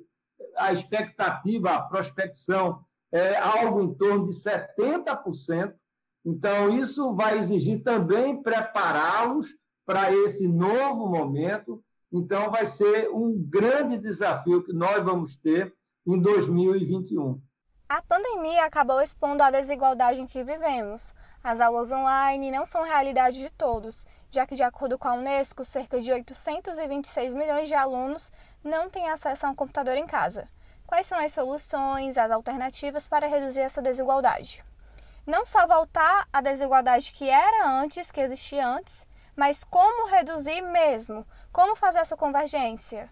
a 0.57 0.71
expectativa, 0.73 1.71
a 1.71 1.81
prospecção 1.81 2.83
é 3.11 3.37
algo 3.37 3.81
em 3.81 3.93
torno 3.93 4.27
de 4.27 4.35
70%. 4.35 5.73
Então, 6.25 6.69
isso 6.69 7.13
vai 7.13 7.37
exigir 7.37 7.83
também 7.83 8.41
prepará-los 8.41 9.55
para 9.85 10.11
esse 10.11 10.47
novo 10.47 11.07
momento. 11.07 11.83
Então, 12.11 12.49
vai 12.51 12.65
ser 12.65 13.09
um 13.09 13.33
grande 13.37 13.97
desafio 13.97 14.63
que 14.63 14.73
nós 14.73 15.03
vamos 15.03 15.35
ter 15.35 15.73
em 16.05 16.19
2021. 16.19 17.41
A 17.87 18.01
pandemia 18.01 18.65
acabou 18.65 18.99
expondo 19.01 19.43
a 19.43 19.51
desigualdade 19.51 20.19
em 20.19 20.25
que 20.25 20.43
vivemos. 20.43 21.13
As 21.43 21.59
aulas 21.59 21.91
online 21.91 22.49
não 22.49 22.65
são 22.65 22.83
realidade 22.83 23.39
de 23.39 23.49
todos, 23.51 24.07
já 24.31 24.45
que, 24.45 24.55
de 24.55 24.63
acordo 24.63 24.97
com 24.97 25.07
a 25.07 25.13
Unesco, 25.13 25.63
cerca 25.63 25.99
de 25.99 26.11
826 26.11 27.33
milhões 27.33 27.67
de 27.67 27.75
alunos 27.75 28.31
não 28.63 28.89
têm 28.89 29.09
acesso 29.09 29.45
a 29.45 29.49
um 29.49 29.55
computador 29.55 29.95
em 29.95 30.07
casa. 30.07 30.49
Quais 30.87 31.05
são 31.05 31.19
as 31.19 31.31
soluções, 31.31 32.17
as 32.17 32.31
alternativas 32.31 33.07
para 33.07 33.27
reduzir 33.27 33.61
essa 33.61 33.81
desigualdade? 33.81 34.63
Não 35.25 35.45
só 35.45 35.67
voltar 35.67 36.27
à 36.33 36.41
desigualdade 36.41 37.11
que 37.11 37.29
era 37.29 37.69
antes, 37.69 38.11
que 38.11 38.21
existia 38.21 38.67
antes, 38.67 39.05
mas 39.35 39.63
como 39.63 40.07
reduzir 40.07 40.61
mesmo? 40.61 41.25
Como 41.55 41.73
fazer 41.73 41.99
essa 41.99 42.17
convergência? 42.17 43.09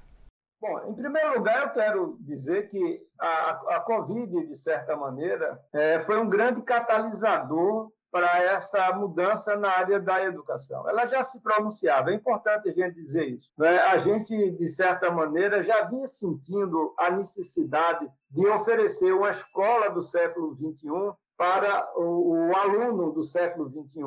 Bom, 0.60 0.90
em 0.90 0.94
primeiro 0.94 1.36
lugar, 1.36 1.62
eu 1.62 1.70
quero 1.70 2.18
dizer 2.20 2.70
que 2.70 3.02
a, 3.18 3.52
a 3.78 3.80
Covid, 3.80 4.48
de 4.48 4.56
certa 4.58 4.98
maneira, 4.98 5.58
é, 5.72 6.02
foi 6.02 6.20
um 6.20 6.28
grande 6.28 6.62
catalisador 6.62 7.90
para 8.12 8.44
essa 8.44 8.92
mudança 8.92 9.56
na 9.56 9.70
área 9.70 9.98
da 9.98 10.22
educação. 10.26 10.90
Ela 10.90 11.08
já 11.08 11.24
se 11.24 11.40
pronunciava, 11.40 12.12
é 12.12 12.16
importante 12.16 12.68
a 12.68 12.74
gente 12.74 12.96
dizer 12.96 13.30
isso. 13.30 13.50
Né? 13.58 13.80
A 13.80 13.98
gente, 14.00 14.52
de 14.52 14.68
certa 14.68 15.10
maneira, 15.10 15.64
já 15.64 15.86
vinha 15.86 16.08
sentindo 16.10 16.94
a 17.00 17.10
necessidade 17.10 18.06
de 18.30 18.46
oferecer 18.46 19.14
uma 19.14 19.30
escola 19.30 19.90
do 19.90 20.02
século 20.02 20.54
XXI 20.56 20.90
para 21.38 21.94
o, 21.96 22.50
o 22.50 22.58
aluno 22.58 23.14
do 23.14 23.24
século 23.24 23.70
XXI. 23.70 24.02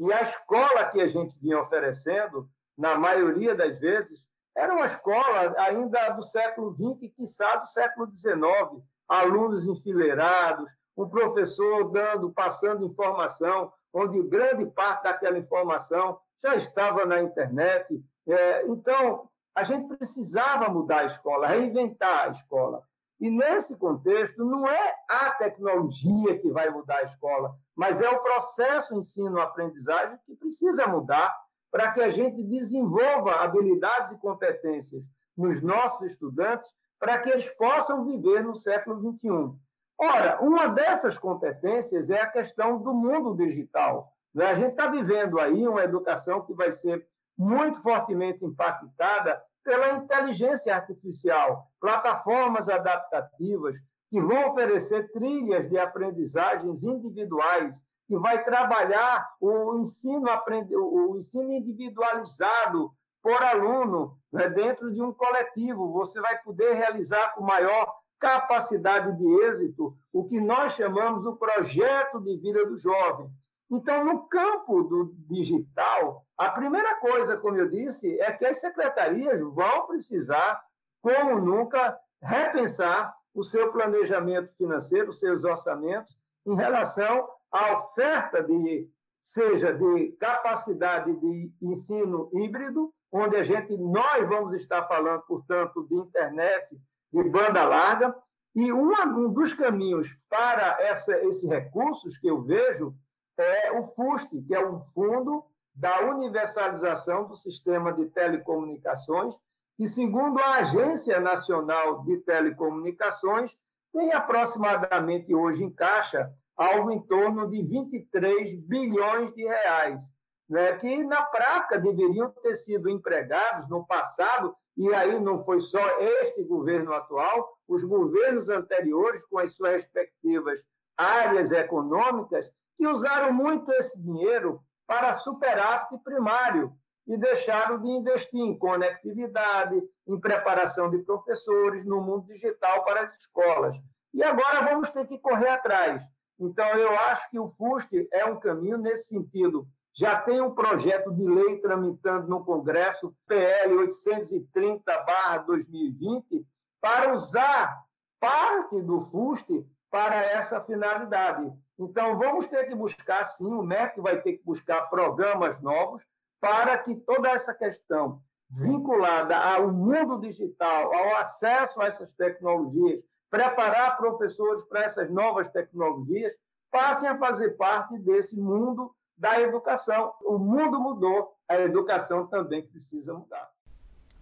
E 0.00 0.12
a 0.12 0.22
escola 0.22 0.84
que 0.86 1.00
a 1.00 1.06
gente 1.06 1.38
vinha 1.40 1.60
oferecendo, 1.60 2.48
na 2.78 2.96
maioria 2.96 3.56
das 3.56 3.76
vezes, 3.80 4.22
era 4.56 4.72
uma 4.72 4.86
escola 4.86 5.54
ainda 5.58 6.10
do 6.10 6.22
século 6.22 6.72
XX, 6.72 7.12
quiçá 7.14 7.56
do 7.56 7.66
século 7.66 8.10
XIX, 8.16 8.82
alunos 9.08 9.66
enfileirados, 9.66 10.70
um 10.96 11.08
professor 11.08 11.90
dando, 11.90 12.30
passando 12.30 12.84
informação, 12.84 13.72
onde 13.92 14.22
grande 14.22 14.66
parte 14.66 15.04
daquela 15.04 15.38
informação 15.38 16.18
já 16.42 16.54
estava 16.54 17.04
na 17.04 17.20
internet. 17.20 18.00
É, 18.26 18.66
então, 18.66 19.28
a 19.54 19.64
gente 19.64 19.96
precisava 19.96 20.68
mudar 20.68 21.00
a 21.00 21.06
escola, 21.06 21.48
reinventar 21.48 22.26
a 22.26 22.28
escola. 22.28 22.82
E 23.20 23.28
nesse 23.28 23.76
contexto, 23.76 24.44
não 24.44 24.66
é 24.66 24.94
a 25.08 25.32
tecnologia 25.32 26.38
que 26.38 26.50
vai 26.50 26.70
mudar 26.70 26.98
a 26.98 27.02
escola, 27.02 27.56
mas 27.74 28.00
é 28.00 28.08
o 28.08 28.20
processo 28.20 28.94
ensino-aprendizagem 28.94 30.18
que 30.24 30.36
precisa 30.36 30.86
mudar 30.86 31.34
para 31.70 31.92
que 31.92 32.00
a 32.00 32.10
gente 32.10 32.42
desenvolva 32.42 33.42
habilidades 33.42 34.12
e 34.12 34.18
competências 34.18 35.02
nos 35.36 35.62
nossos 35.62 36.10
estudantes 36.10 36.68
para 36.98 37.18
que 37.18 37.28
eles 37.28 37.48
possam 37.50 38.04
viver 38.04 38.42
no 38.42 38.56
século 38.56 39.00
XXI. 39.12 39.56
Ora, 40.00 40.40
uma 40.40 40.68
dessas 40.68 41.18
competências 41.18 42.10
é 42.10 42.20
a 42.20 42.30
questão 42.30 42.78
do 42.78 42.92
mundo 42.92 43.34
digital. 43.36 44.12
Né? 44.34 44.46
A 44.46 44.54
gente 44.54 44.70
está 44.70 44.88
vivendo 44.88 45.38
aí 45.40 45.66
uma 45.66 45.82
educação 45.82 46.44
que 46.44 46.54
vai 46.54 46.72
ser 46.72 47.06
muito 47.36 47.80
fortemente 47.82 48.44
impactada 48.44 49.40
pela 49.64 49.92
inteligência 49.92 50.74
artificial, 50.74 51.70
plataformas 51.80 52.68
adaptativas 52.68 53.76
que 54.10 54.20
vão 54.20 54.48
oferecer 54.48 55.10
trilhas 55.12 55.68
de 55.68 55.78
aprendizagens 55.78 56.82
individuais, 56.82 57.82
que 58.08 58.16
vai 58.16 58.42
trabalhar 58.42 59.28
o 59.38 59.76
êxito 59.76 60.74
o 60.74 61.16
ensino 61.18 61.52
individualizado 61.52 62.90
por 63.22 63.42
aluno 63.42 64.18
né, 64.32 64.48
dentro 64.48 64.90
de 64.90 65.02
um 65.02 65.12
coletivo. 65.12 65.92
Você 65.92 66.18
vai 66.18 66.38
poder 66.38 66.72
realizar 66.72 67.34
com 67.34 67.44
maior 67.44 67.94
capacidade 68.18 69.16
de 69.16 69.44
êxito, 69.44 69.96
o 70.12 70.24
que 70.24 70.40
nós 70.40 70.72
chamamos 70.72 71.24
o 71.24 71.36
projeto 71.36 72.18
de 72.20 72.36
vida 72.38 72.66
do 72.66 72.76
jovem. 72.76 73.30
Então, 73.70 74.04
no 74.04 74.26
campo 74.26 74.82
do 74.82 75.14
digital, 75.28 76.24
a 76.36 76.48
primeira 76.50 76.96
coisa, 76.96 77.36
como 77.36 77.58
eu 77.58 77.68
disse, 77.68 78.18
é 78.20 78.32
que 78.32 78.46
as 78.46 78.58
secretarias 78.58 79.38
vão 79.40 79.86
precisar, 79.86 80.60
como 81.02 81.38
nunca, 81.38 81.96
repensar 82.20 83.14
o 83.34 83.44
seu 83.44 83.70
planejamento 83.70 84.56
financeiro, 84.56 85.10
os 85.10 85.20
seus 85.20 85.44
orçamentos, 85.44 86.18
em 86.46 86.56
relação 86.56 87.28
à 87.50 87.78
oferta 87.78 88.42
de 88.42 88.88
seja 89.22 89.72
de 89.72 90.12
capacidade 90.18 91.14
de 91.14 91.52
ensino 91.60 92.30
híbrido, 92.32 92.92
onde 93.12 93.36
a 93.36 93.44
gente 93.44 93.76
nós 93.76 94.26
vamos 94.28 94.54
estar 94.54 94.86
falando, 94.88 95.22
portanto, 95.22 95.86
de 95.86 95.94
internet 95.94 96.78
de 97.12 97.24
banda 97.24 97.64
larga. 97.64 98.14
E 98.54 98.72
um 98.72 99.32
dos 99.32 99.52
caminhos 99.52 100.18
para 100.28 100.78
essa, 100.80 101.16
esses 101.24 101.48
recursos 101.48 102.18
que 102.18 102.26
eu 102.26 102.42
vejo 102.42 102.94
é 103.36 103.70
o 103.72 103.82
FUST, 103.94 104.42
que 104.42 104.54
é 104.54 104.66
um 104.66 104.80
fundo 104.80 105.44
da 105.74 106.00
universalização 106.00 107.28
do 107.28 107.36
sistema 107.36 107.92
de 107.92 108.06
telecomunicações, 108.06 109.34
que, 109.76 109.86
segundo 109.86 110.40
a 110.40 110.56
Agência 110.56 111.20
Nacional 111.20 112.02
de 112.02 112.16
Telecomunicações, 112.18 113.56
tem 113.92 114.12
aproximadamente 114.12 115.32
hoje 115.32 115.62
em 115.62 115.70
caixa 115.70 116.32
algo 116.58 116.90
em 116.90 117.00
torno 117.00 117.48
de 117.48 117.62
23 117.62 118.60
bilhões 118.66 119.32
de 119.32 119.44
reais, 119.44 120.02
né, 120.50 120.76
que 120.78 121.04
na 121.04 121.22
prática 121.22 121.78
deveriam 121.78 122.30
ter 122.42 122.56
sido 122.56 122.90
empregados 122.90 123.68
no 123.68 123.86
passado, 123.86 124.56
e 124.76 124.92
aí 124.92 125.20
não 125.20 125.44
foi 125.44 125.60
só 125.60 125.80
este 126.00 126.42
governo 126.42 126.92
atual, 126.92 127.56
os 127.68 127.84
governos 127.84 128.48
anteriores, 128.48 129.24
com 129.26 129.38
as 129.38 129.54
suas 129.54 129.74
respectivas 129.74 130.60
áreas 130.96 131.52
econômicas, 131.52 132.50
que 132.76 132.86
usaram 132.86 133.32
muito 133.32 133.70
esse 133.72 133.96
dinheiro 133.98 134.60
para 134.86 135.14
superávit 135.14 135.96
primário 136.02 136.72
e 137.06 137.16
deixaram 137.16 137.80
de 137.80 137.88
investir 137.88 138.40
em 138.40 138.58
conectividade, 138.58 139.80
em 140.06 140.20
preparação 140.20 140.90
de 140.90 140.98
professores 140.98 141.84
no 141.84 142.00
mundo 142.00 142.26
digital 142.26 142.84
para 142.84 143.02
as 143.02 143.16
escolas. 143.16 143.76
E 144.12 144.22
agora 144.22 144.64
vamos 144.64 144.90
ter 144.90 145.06
que 145.06 145.18
correr 145.18 145.48
atrás. 145.48 146.02
Então, 146.38 146.66
eu 146.76 146.90
acho 146.90 147.28
que 147.30 147.38
o 147.38 147.48
FUST 147.48 148.08
é 148.12 148.24
um 148.24 148.38
caminho 148.38 148.78
nesse 148.78 149.08
sentido. 149.08 149.66
Já 149.94 150.20
tem 150.20 150.40
um 150.40 150.54
projeto 150.54 151.12
de 151.12 151.24
lei 151.24 151.58
tramitando 151.58 152.28
no 152.28 152.44
Congresso, 152.44 153.12
PL 153.26 153.74
830-2020, 153.88 156.44
para 156.80 157.12
usar 157.12 157.82
parte 158.20 158.80
do 158.80 159.00
FUST 159.00 159.66
para 159.90 160.16
essa 160.16 160.60
finalidade. 160.60 161.52
Então, 161.78 162.16
vamos 162.16 162.46
ter 162.46 162.68
que 162.68 162.74
buscar, 162.74 163.24
sim, 163.24 163.46
o 163.46 163.62
MEC 163.62 164.00
vai 164.00 164.20
ter 164.20 164.34
que 164.34 164.44
buscar 164.44 164.88
programas 164.88 165.60
novos 165.60 166.02
para 166.40 166.78
que 166.78 166.94
toda 166.94 167.30
essa 167.30 167.52
questão 167.52 168.22
vinculada 168.50 169.36
ao 169.36 169.72
mundo 169.72 170.20
digital, 170.20 170.94
ao 170.94 171.16
acesso 171.16 171.80
a 171.80 171.86
essas 171.86 172.10
tecnologias, 172.12 173.02
preparar 173.30 173.96
professores 173.96 174.62
para 174.64 174.84
essas 174.84 175.10
novas 175.10 175.48
tecnologias, 175.48 176.32
passem 176.70 177.08
a 177.08 177.18
fazer 177.18 177.56
parte 177.56 177.98
desse 177.98 178.36
mundo 178.36 178.94
da 179.16 179.40
educação. 179.40 180.12
O 180.22 180.38
mundo 180.38 180.80
mudou, 180.80 181.34
a 181.48 181.56
educação 181.56 182.26
também 182.26 182.66
precisa 182.66 183.12
mudar. 183.12 183.50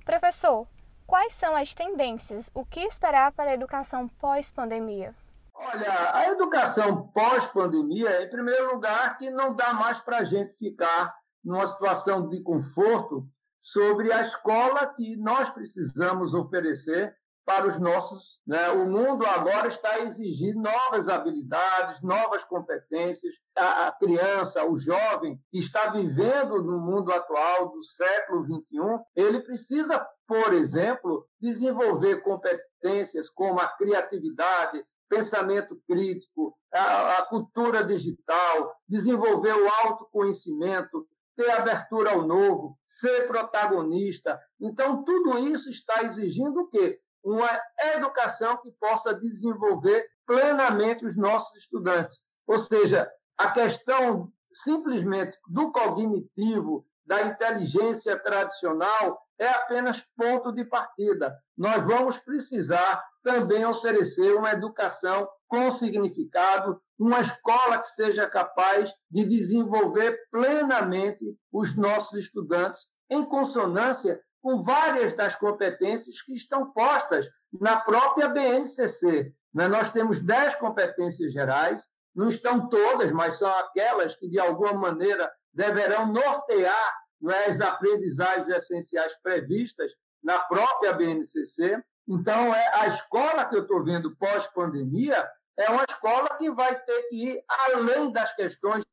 Professor, 0.04 0.66
quais 1.06 1.32
são 1.32 1.54
as 1.54 1.74
tendências? 1.74 2.50
O 2.54 2.64
que 2.64 2.80
esperar 2.80 3.32
para 3.32 3.50
a 3.50 3.54
educação 3.54 4.08
pós-pandemia? 4.08 5.14
Olha, 5.54 6.14
a 6.14 6.28
educação 6.28 7.08
pós-pandemia, 7.08 8.22
em 8.22 8.28
primeiro 8.28 8.74
lugar, 8.74 9.16
que 9.16 9.30
não 9.30 9.54
dá 9.54 9.72
mais 9.72 10.00
para 10.00 10.18
a 10.18 10.24
gente 10.24 10.54
ficar 10.54 11.14
numa 11.42 11.66
situação 11.66 12.28
de 12.28 12.42
conforto 12.42 13.26
sobre 13.60 14.12
a 14.12 14.22
escola 14.22 14.86
que 14.94 15.16
nós 15.16 15.48
precisamos 15.50 16.34
oferecer 16.34 17.16
para 17.46 17.68
os 17.68 17.78
nossos. 17.78 18.40
Né? 18.44 18.68
O 18.70 18.86
mundo 18.86 19.24
agora 19.24 19.68
está 19.68 19.94
a 19.94 20.00
exigir 20.00 20.54
novas 20.56 21.08
habilidades, 21.08 22.02
novas 22.02 22.42
competências. 22.42 23.36
A, 23.56 23.86
a, 23.86 23.92
criança, 23.92 24.66
o 24.66 24.76
jovem 24.76 25.40
que 25.52 25.58
está 25.60 25.90
vivendo 25.90 26.60
no 26.60 26.80
mundo 26.80 27.12
atual 27.12 27.70
do 27.70 27.82
século 27.84 28.44
XXI, 28.44 28.78
ele 29.14 29.40
precisa, 29.40 30.04
por 30.26 30.52
exemplo, 30.52 31.24
desenvolver 31.40 32.20
competências 32.22 33.30
como 33.30 33.60
a 33.60 33.68
criatividade, 33.68 34.84
pensamento 35.08 35.80
crítico, 35.86 36.58
a, 36.74 37.18
a 37.18 37.26
cultura 37.26 37.84
digital, 37.84 38.74
desenvolver 38.88 39.54
o 39.54 39.68
autoconhecimento, 39.84 41.06
ter 41.36 41.50
abertura 41.50 42.10
ao 42.10 42.26
novo, 42.26 42.76
ser 42.84 43.28
protagonista. 43.28 44.40
Então, 44.60 45.04
tudo 45.04 45.38
isso 45.38 45.70
está 45.70 46.02
exigindo 46.02 46.62
o 46.62 46.68
quê? 46.68 46.98
Uma 47.26 47.60
educação 47.96 48.56
que 48.58 48.70
possa 48.70 49.12
desenvolver 49.12 50.06
plenamente 50.24 51.04
os 51.04 51.16
nossos 51.16 51.56
estudantes. 51.56 52.22
Ou 52.46 52.60
seja, 52.60 53.10
a 53.36 53.50
questão 53.50 54.32
simplesmente 54.52 55.36
do 55.48 55.72
cognitivo, 55.72 56.86
da 57.04 57.22
inteligência 57.22 58.16
tradicional, 58.16 59.20
é 59.38 59.48
apenas 59.48 60.06
ponto 60.16 60.52
de 60.52 60.64
partida. 60.64 61.36
Nós 61.58 61.84
vamos 61.84 62.16
precisar 62.18 63.04
também 63.24 63.66
oferecer 63.66 64.32
uma 64.34 64.52
educação 64.52 65.28
com 65.48 65.70
significado, 65.72 66.80
uma 66.96 67.20
escola 67.20 67.78
que 67.78 67.88
seja 67.88 68.26
capaz 68.28 68.94
de 69.10 69.24
desenvolver 69.24 70.16
plenamente 70.30 71.36
os 71.52 71.76
nossos 71.76 72.18
estudantes 72.18 72.86
em 73.10 73.24
consonância 73.24 74.20
com 74.46 74.62
várias 74.62 75.12
das 75.12 75.34
competências 75.34 76.22
que 76.22 76.32
estão 76.32 76.70
postas 76.70 77.28
na 77.52 77.80
própria 77.80 78.28
BNCC. 78.28 79.34
Né? 79.52 79.66
Nós 79.66 79.90
temos 79.90 80.20
dez 80.20 80.54
competências 80.54 81.32
gerais, 81.32 81.82
não 82.14 82.28
estão 82.28 82.68
todas, 82.68 83.10
mas 83.10 83.40
são 83.40 83.50
aquelas 83.58 84.14
que, 84.14 84.28
de 84.28 84.38
alguma 84.38 84.72
maneira, 84.72 85.28
deverão 85.52 86.06
nortear 86.12 86.96
é, 87.28 87.50
as 87.50 87.60
aprendizagens 87.60 88.46
essenciais 88.46 89.16
previstas 89.20 89.90
na 90.22 90.38
própria 90.38 90.92
BNCC. 90.92 91.82
Então, 92.06 92.54
é 92.54 92.70
a 92.74 92.86
escola 92.86 93.46
que 93.46 93.56
eu 93.56 93.62
estou 93.62 93.82
vendo 93.82 94.14
pós-pandemia 94.14 95.28
é 95.58 95.68
uma 95.70 95.82
escola 95.90 96.28
que 96.38 96.48
vai 96.52 96.78
ter 96.84 97.02
que 97.08 97.30
ir 97.30 97.44
além 97.48 98.12
das 98.12 98.32
questões 98.36 98.84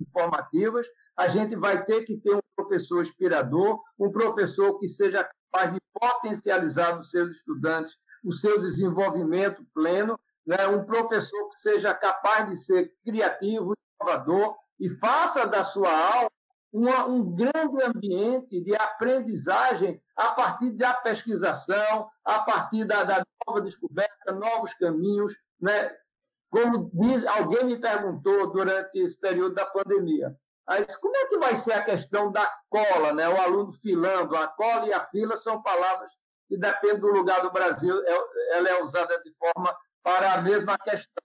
informativas, 0.00 0.86
a 1.16 1.28
gente 1.28 1.56
vai 1.56 1.84
ter 1.84 2.02
que 2.04 2.16
ter 2.16 2.34
um 2.34 2.40
professor 2.54 3.02
inspirador, 3.02 3.80
um 3.98 4.10
professor 4.10 4.78
que 4.78 4.88
seja 4.88 5.28
capaz 5.52 5.72
de 5.72 5.80
potencializar 5.92 6.96
nos 6.96 7.10
seus 7.10 7.36
estudantes 7.36 7.96
o 8.24 8.32
seu 8.32 8.60
desenvolvimento 8.60 9.64
pleno, 9.72 10.18
né? 10.46 10.66
um 10.66 10.84
professor 10.84 11.48
que 11.48 11.60
seja 11.60 11.94
capaz 11.94 12.48
de 12.48 12.56
ser 12.56 12.92
criativo, 13.04 13.74
inovador 14.00 14.56
e 14.80 14.88
faça 14.88 15.46
da 15.46 15.64
sua 15.64 15.90
aula 15.90 16.30
uma, 16.72 17.06
um 17.06 17.34
grande 17.34 17.82
ambiente 17.82 18.60
de 18.60 18.74
aprendizagem 18.74 20.00
a 20.16 20.32
partir 20.32 20.72
da 20.72 20.92
pesquisação, 20.92 22.08
a 22.24 22.40
partir 22.40 22.84
da, 22.84 23.04
da 23.04 23.24
nova 23.46 23.62
descoberta, 23.62 24.32
novos 24.32 24.74
caminhos, 24.74 25.32
né? 25.60 25.90
Como 26.50 26.90
diz, 26.94 27.26
alguém 27.26 27.64
me 27.64 27.80
perguntou 27.80 28.52
durante 28.52 28.98
esse 28.98 29.18
período 29.20 29.54
da 29.54 29.66
pandemia, 29.66 30.34
mas 30.66 30.96
como 30.96 31.16
é 31.16 31.26
que 31.26 31.38
vai 31.38 31.54
ser 31.56 31.72
a 31.74 31.84
questão 31.84 32.32
da 32.32 32.50
cola, 32.68 33.12
né? 33.12 33.28
o 33.28 33.40
aluno 33.40 33.72
filando? 33.72 34.36
A 34.36 34.48
cola 34.48 34.86
e 34.86 34.92
a 34.92 35.04
fila 35.06 35.36
são 35.36 35.62
palavras 35.62 36.10
que, 36.48 36.56
depende 36.56 37.00
do 37.00 37.08
lugar 37.08 37.42
do 37.42 37.52
Brasil, 37.52 38.02
é, 38.04 38.56
ela 38.56 38.68
é 38.68 38.82
usada 38.82 39.20
de 39.22 39.32
forma 39.34 39.76
para 40.02 40.34
a 40.34 40.42
mesma 40.42 40.76
questão. 40.78 41.22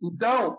Então, 0.00 0.58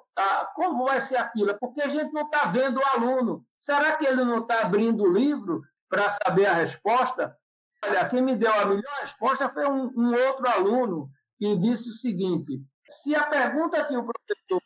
como 0.56 0.86
vai 0.86 1.00
ser 1.02 1.18
a 1.18 1.30
fila? 1.30 1.54
Porque 1.54 1.82
a 1.82 1.88
gente 1.88 2.12
não 2.12 2.24
está 2.24 2.46
vendo 2.46 2.80
o 2.80 2.88
aluno. 2.96 3.46
Será 3.58 3.96
que 3.96 4.06
ele 4.06 4.24
não 4.24 4.40
está 4.40 4.62
abrindo 4.62 5.04
o 5.04 5.12
livro 5.12 5.62
para 5.90 6.18
saber 6.26 6.48
a 6.48 6.54
resposta? 6.54 7.38
Olha, 7.86 8.08
quem 8.10 8.22
me 8.22 8.36
deu 8.36 8.52
a 8.52 8.66
melhor 8.66 8.94
resposta 9.02 9.50
foi 9.50 9.70
um, 9.70 9.92
um 9.96 10.14
outro 10.28 10.50
aluno 10.50 11.10
que 11.38 11.56
disse 11.56 11.90
o 11.90 11.94
seguinte: 11.94 12.62
se 12.90 13.16
a 13.16 13.24
pergunta 13.24 13.84
que 13.86 13.96
o 13.96 14.04
professor 14.04 14.62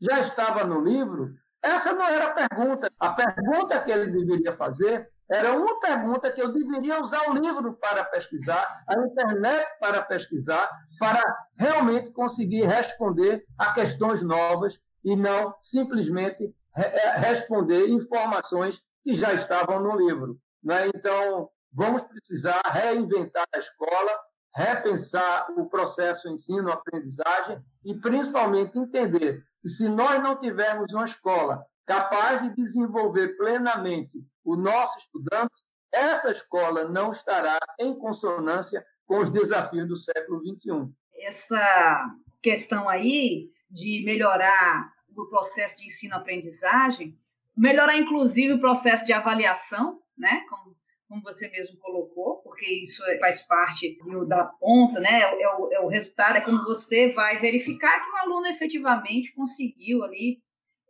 já 0.00 0.20
estava 0.20 0.64
no 0.64 0.80
livro, 0.80 1.34
essa 1.62 1.92
não 1.92 2.04
era 2.04 2.26
a 2.26 2.48
pergunta. 2.48 2.90
A 2.98 3.10
pergunta 3.10 3.80
que 3.80 3.90
ele 3.90 4.10
deveria 4.10 4.52
fazer 4.52 5.08
era 5.30 5.52
uma 5.52 5.80
pergunta 5.80 6.30
que 6.30 6.42
eu 6.42 6.52
deveria 6.52 7.00
usar 7.00 7.30
o 7.30 7.34
livro 7.34 7.74
para 7.74 8.04
pesquisar, 8.04 8.84
a 8.86 8.98
internet 8.98 9.66
para 9.80 10.02
pesquisar, 10.02 10.68
para 10.98 11.22
realmente 11.56 12.12
conseguir 12.12 12.66
responder 12.66 13.44
a 13.56 13.72
questões 13.72 14.22
novas 14.22 14.78
e 15.04 15.16
não 15.16 15.54
simplesmente 15.60 16.54
eh, 16.76 17.18
responder 17.18 17.88
informações 17.88 18.82
que 19.02 19.14
já 19.14 19.32
estavam 19.32 19.80
no 19.80 19.96
livro. 19.96 20.38
Né? 20.62 20.88
Então, 20.94 21.48
vamos 21.72 22.02
precisar 22.02 22.60
reinventar 22.66 23.46
a 23.54 23.58
escola, 23.58 24.12
repensar 24.54 25.46
o 25.56 25.66
processo 25.68 26.28
ensino-aprendizagem 26.28 27.62
e, 27.84 27.94
principalmente, 27.94 28.78
entender 28.78 29.44
que, 29.60 29.68
se 29.68 29.88
nós 29.88 30.22
não 30.22 30.38
tivermos 30.38 30.92
uma 30.92 31.04
escola 31.04 31.64
capaz 31.86 32.42
de 32.42 32.54
desenvolver 32.54 33.36
plenamente 33.36 34.18
o 34.44 34.56
nosso 34.56 34.98
estudante, 34.98 35.62
essa 35.92 36.30
escola 36.30 36.84
não 36.88 37.12
estará 37.12 37.58
em 37.78 37.94
consonância 37.98 38.84
com 39.06 39.18
os 39.18 39.28
desafios 39.28 39.86
do 39.86 39.96
século 39.96 40.40
XXI. 40.40 40.90
Essa 41.14 42.10
questão 42.40 42.88
aí 42.88 43.50
de 43.70 44.02
melhorar 44.04 44.92
o 45.16 45.26
processo 45.26 45.76
de 45.78 45.86
ensino-aprendizagem, 45.86 47.18
melhorar 47.56 47.96
inclusive 47.96 48.54
o 48.54 48.60
processo 48.60 49.04
de 49.04 49.12
avaliação, 49.12 50.00
né, 50.16 50.44
como 50.48 50.74
como 51.12 51.22
você 51.22 51.46
mesmo 51.50 51.78
colocou, 51.78 52.36
porque 52.36 52.64
isso 52.64 53.04
é, 53.04 53.18
faz 53.18 53.42
parte 53.46 53.98
da 54.26 54.44
ponta, 54.44 54.98
né? 54.98 55.20
É, 55.20 55.42
é, 55.42 55.48
o, 55.56 55.72
é 55.72 55.80
o 55.80 55.86
resultado, 55.86 56.38
é 56.38 56.40
quando 56.40 56.64
você 56.64 57.12
vai 57.12 57.38
verificar 57.38 58.02
que 58.02 58.10
o 58.10 58.16
aluno 58.16 58.46
efetivamente 58.46 59.34
conseguiu 59.34 60.02
ali 60.02 60.38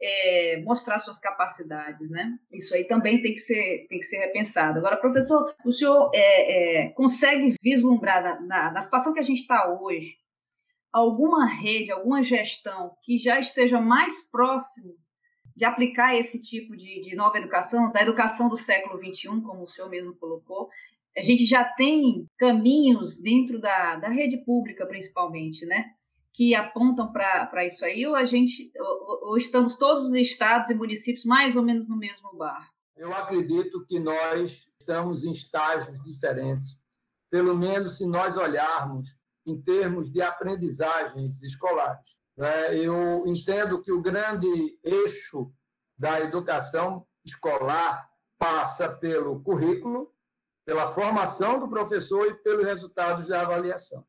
é, 0.01 0.63
mostrar 0.63 1.01
suas 1.01 1.19
capacidades, 1.19 2.09
né? 2.09 2.39
Isso 2.53 2.73
aí 2.73 2.85
também 2.85 3.21
tem 3.21 3.33
que 3.33 3.41
ser, 3.41 3.87
tem 3.89 3.99
que 3.99 4.07
ser 4.07 4.19
repensado. 4.19 4.79
Agora, 4.79 4.97
professor, 4.97 5.53
o 5.65 5.73
senhor 5.73 6.13
é, 6.15 6.87
é, 6.87 6.91
consegue 6.91 7.57
vislumbrar 7.61 8.23
na, 8.23 8.41
na, 8.43 8.73
na, 8.73 8.81
situação 8.81 9.13
que 9.13 9.21
a 9.21 9.25
gente 9.25 9.41
está 9.41 9.77
hoje, 9.77 10.19
alguma 10.93 11.47
rede, 11.47 11.91
alguma 11.91 12.23
gestão 12.23 12.95
que 13.03 13.19
já 13.19 13.41
esteja 13.41 13.81
mais 13.81 14.31
próximo 14.31 14.95
de 15.57 15.65
aplicar 15.65 16.15
esse 16.15 16.41
tipo 16.41 16.77
de, 16.77 17.03
de 17.03 17.15
nova 17.15 17.38
educação, 17.38 17.93
da 17.93 18.03
educação 18.03 18.49
do 18.49 18.57
século 18.57 18.99
XXI, 18.99 19.41
como 19.43 19.65
o 19.65 19.69
senhor 19.69 19.88
mesmo 19.88 20.15
colocou, 20.15 20.69
a 21.17 21.23
gente 21.23 21.45
já 21.45 21.65
tem 21.65 22.27
caminhos 22.38 23.21
dentro 23.21 23.61
da, 23.61 23.97
da 23.97 24.09
rede 24.09 24.38
pública, 24.38 24.87
principalmente, 24.87 25.67
né? 25.67 25.85
Que 26.33 26.55
apontam 26.55 27.12
para 27.12 27.67
isso 27.67 27.85
aí, 27.85 28.07
ou 28.07 28.15
a 28.15 28.25
gente, 28.25 28.73
ou, 28.79 29.29
ou 29.29 29.37
estamos 29.37 29.77
todos 29.77 30.05
os 30.05 30.15
estados 30.15 30.71
e 30.71 30.75
municípios 30.75 31.25
mais 31.25 31.55
ou 31.57 31.62
menos 31.62 31.87
no 31.87 31.97
mesmo 31.97 32.35
bar? 32.35 32.67
Eu 32.97 33.12
acredito 33.12 33.85
que 33.87 33.99
nós 33.99 34.67
estamos 34.79 35.25
em 35.25 35.31
estágios 35.31 36.03
diferentes. 36.03 36.79
Pelo 37.31 37.57
menos 37.57 37.99
se 37.99 38.07
nós 38.07 38.37
olharmos 38.37 39.15
em 39.47 39.61
termos 39.61 40.11
de 40.11 40.23
aprendizagens 40.23 41.43
escolares. 41.43 42.12
Né? 42.37 42.77
Eu 42.77 43.27
entendo 43.27 43.83
que 43.83 43.92
o 43.92 44.03
grande 44.03 44.79
eixo 44.83 45.53
da 45.97 46.21
educação 46.21 47.07
escolar 47.25 48.09
passa 48.38 48.88
pelo 48.88 49.40
currículo, 49.42 50.12
pela 50.64 50.92
formação 50.92 51.59
do 51.59 51.68
professor 51.68 52.27
e 52.27 52.35
pelos 52.35 52.64
resultados 52.64 53.27
da 53.27 53.42
avaliação. 53.42 54.05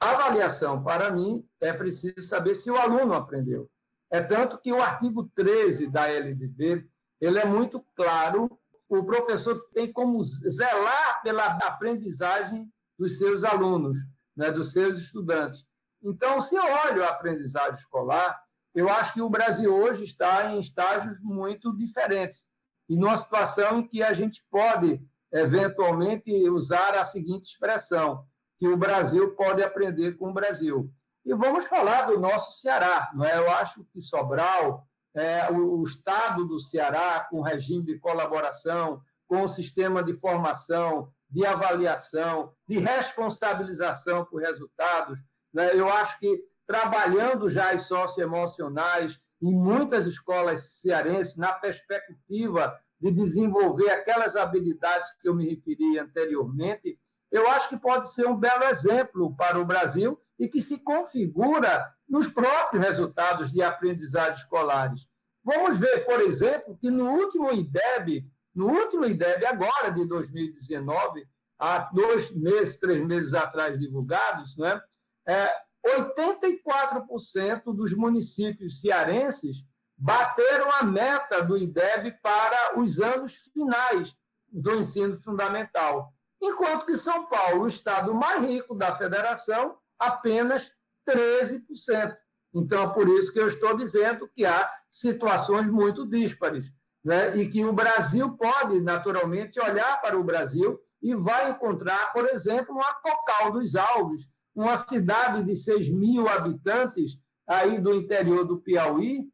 A 0.00 0.10
avaliação, 0.10 0.82
para 0.82 1.10
mim, 1.10 1.48
é 1.60 1.72
preciso 1.72 2.20
saber 2.20 2.54
se 2.54 2.70
o 2.70 2.76
aluno 2.76 3.14
aprendeu. 3.14 3.70
É 4.10 4.20
tanto 4.20 4.58
que 4.58 4.72
o 4.72 4.80
artigo 4.80 5.24
13 5.34 5.88
da 5.88 6.06
LDB 6.08 6.86
ele 7.20 7.38
é 7.38 7.44
muito 7.44 7.84
claro. 7.96 8.58
O 8.88 9.02
professor 9.04 9.58
tem 9.72 9.92
como 9.92 10.22
zelar 10.22 11.22
pela 11.22 11.46
aprendizagem 11.46 12.70
dos 12.98 13.18
seus 13.18 13.42
alunos, 13.44 13.98
né, 14.36 14.50
dos 14.52 14.72
seus 14.72 14.98
estudantes. 14.98 15.66
Então, 16.04 16.40
se 16.42 16.54
eu 16.54 16.62
olho 16.62 17.02
a 17.02 17.08
aprendizagem 17.08 17.74
escolar, 17.74 18.38
eu 18.74 18.88
acho 18.90 19.14
que 19.14 19.22
o 19.22 19.30
Brasil 19.30 19.74
hoje 19.74 20.04
está 20.04 20.52
em 20.52 20.60
estágios 20.60 21.18
muito 21.20 21.74
diferentes 21.74 22.46
e 22.88 22.96
numa 22.96 23.16
situação 23.16 23.78
em 23.78 23.86
que 23.86 24.02
a 24.02 24.12
gente 24.12 24.44
pode 24.50 25.00
eventualmente 25.32 26.30
usar 26.50 26.94
a 26.98 27.04
seguinte 27.04 27.44
expressão, 27.44 28.26
que 28.58 28.68
o 28.68 28.76
Brasil 28.76 29.34
pode 29.34 29.62
aprender 29.62 30.12
com 30.18 30.30
o 30.30 30.34
Brasil. 30.34 30.92
E 31.24 31.34
vamos 31.34 31.64
falar 31.64 32.02
do 32.02 32.20
nosso 32.20 32.60
Ceará. 32.60 33.10
Não 33.14 33.24
é? 33.24 33.38
Eu 33.38 33.50
acho 33.52 33.84
que 33.92 34.00
Sobral, 34.00 34.86
é, 35.14 35.50
o, 35.50 35.80
o 35.80 35.84
Estado 35.84 36.46
do 36.46 36.60
Ceará, 36.60 37.26
com 37.30 37.40
regime 37.40 37.84
de 37.84 37.98
colaboração, 37.98 39.00
com 39.26 39.42
o 39.42 39.48
sistema 39.48 40.02
de 40.02 40.12
formação, 40.14 41.10
de 41.30 41.44
avaliação, 41.46 42.52
de 42.68 42.78
responsabilização 42.78 44.24
por 44.26 44.42
resultados, 44.42 45.18
né? 45.54 45.70
eu 45.72 45.88
acho 45.88 46.18
que 46.18 46.44
trabalhando 46.66 47.48
já 47.48 47.72
as 47.72 47.86
socioemocionais 47.86 49.20
em 49.40 49.54
muitas 49.54 50.06
escolas 50.06 50.80
cearenses, 50.80 51.36
na 51.36 51.52
perspectiva 51.52 52.78
de 53.00 53.10
desenvolver 53.10 53.90
aquelas 53.90 54.36
habilidades 54.36 55.10
que 55.20 55.28
eu 55.28 55.34
me 55.34 55.48
referi 55.48 55.98
anteriormente, 55.98 56.98
eu 57.30 57.48
acho 57.50 57.68
que 57.68 57.76
pode 57.76 58.12
ser 58.12 58.26
um 58.26 58.36
belo 58.36 58.64
exemplo 58.64 59.34
para 59.36 59.58
o 59.58 59.64
Brasil 59.64 60.18
e 60.38 60.48
que 60.48 60.62
se 60.62 60.78
configura 60.78 61.84
nos 62.08 62.28
próprios 62.28 62.84
resultados 62.84 63.52
de 63.52 63.62
aprendizagem 63.62 64.36
escolares. 64.36 65.06
Vamos 65.42 65.76
ver, 65.76 66.06
por 66.06 66.20
exemplo, 66.22 66.76
que 66.80 66.90
no 66.90 67.10
último 67.10 67.52
IDEB, 67.52 68.24
no 68.54 68.68
último 68.68 69.04
IDEB 69.04 69.44
agora 69.44 69.90
de 69.92 70.06
2019, 70.06 71.26
há 71.58 71.90
dois 71.92 72.30
meses, 72.30 72.78
três 72.78 73.04
meses 73.04 73.34
atrás 73.34 73.78
divulgados, 73.78 74.56
né, 74.56 74.80
é, 75.26 75.54
84% 75.86 77.74
dos 77.74 77.92
municípios 77.92 78.80
cearenses 78.80 79.64
bateram 79.96 80.70
a 80.72 80.82
meta 80.82 81.42
do 81.42 81.56
IDEB 81.56 82.18
para 82.22 82.78
os 82.78 83.00
anos 83.00 83.34
finais 83.52 84.14
do 84.50 84.74
ensino 84.76 85.20
fundamental, 85.20 86.12
enquanto 86.40 86.86
que 86.86 86.96
São 86.96 87.26
Paulo, 87.26 87.64
o 87.64 87.68
estado 87.68 88.14
mais 88.14 88.42
rico 88.42 88.74
da 88.74 88.96
federação, 88.96 89.76
apenas 89.98 90.72
13%. 91.08 92.16
Então, 92.54 92.82
é 92.82 92.94
por 92.94 93.08
isso 93.08 93.32
que 93.32 93.40
eu 93.40 93.48
estou 93.48 93.76
dizendo 93.76 94.28
que 94.28 94.46
há 94.46 94.70
situações 94.88 95.66
muito 95.66 96.06
díspares, 96.06 96.72
né? 97.04 97.36
e 97.36 97.48
que 97.48 97.64
o 97.64 97.72
Brasil 97.72 98.36
pode, 98.36 98.80
naturalmente, 98.80 99.60
olhar 99.60 100.00
para 100.00 100.16
o 100.16 100.24
Brasil 100.24 100.80
e 101.02 101.14
vai 101.14 101.50
encontrar, 101.50 102.12
por 102.12 102.26
exemplo, 102.26 102.74
uma 102.74 102.94
Cocal 102.94 103.52
dos 103.52 103.74
Alves, 103.74 104.28
uma 104.54 104.78
cidade 104.78 105.42
de 105.42 105.56
6 105.56 105.88
mil 105.90 106.28
habitantes 106.28 107.18
aí 107.46 107.78
do 107.78 107.94
interior 107.94 108.44
do 108.44 108.58
Piauí, 108.58 109.28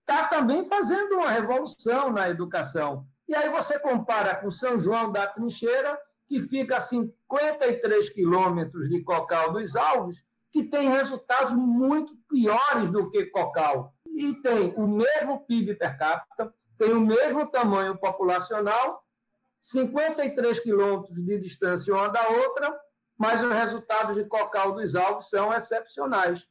está 0.00 0.28
também 0.28 0.66
fazendo 0.68 1.14
uma 1.14 1.30
revolução 1.30 2.10
na 2.10 2.28
educação. 2.28 3.06
E 3.26 3.34
aí 3.34 3.48
você 3.48 3.78
compara 3.78 4.34
com 4.34 4.50
São 4.50 4.78
João 4.78 5.10
da 5.10 5.26
Trincheira, 5.26 5.98
que 6.26 6.40
fica 6.40 6.78
a 6.78 6.80
53 6.80 8.10
quilômetros 8.10 8.88
de 8.88 9.02
Cocal 9.02 9.52
dos 9.52 9.74
Alves, 9.74 10.22
que 10.50 10.62
tem 10.62 10.88
resultados 10.88 11.54
muito 11.54 12.14
piores 12.28 12.90
do 12.90 13.10
que 13.10 13.26
Cocal. 13.26 13.94
E 14.06 14.34
tem 14.42 14.74
o 14.76 14.86
mesmo 14.86 15.44
PIB 15.46 15.74
per 15.74 15.98
capita, 15.98 16.52
tem 16.78 16.92
o 16.92 17.00
mesmo 17.00 17.50
tamanho 17.50 17.96
populacional, 17.98 19.02
53 19.60 20.60
quilômetros 20.60 21.16
de 21.16 21.38
distância 21.38 21.94
uma 21.94 22.08
da 22.08 22.28
outra, 22.28 22.78
mas 23.18 23.42
os 23.42 23.52
resultados 23.52 24.16
de 24.16 24.24
Cocal 24.24 24.72
dos 24.72 24.94
Alves 24.94 25.28
são 25.28 25.52
excepcionais. 25.52 26.46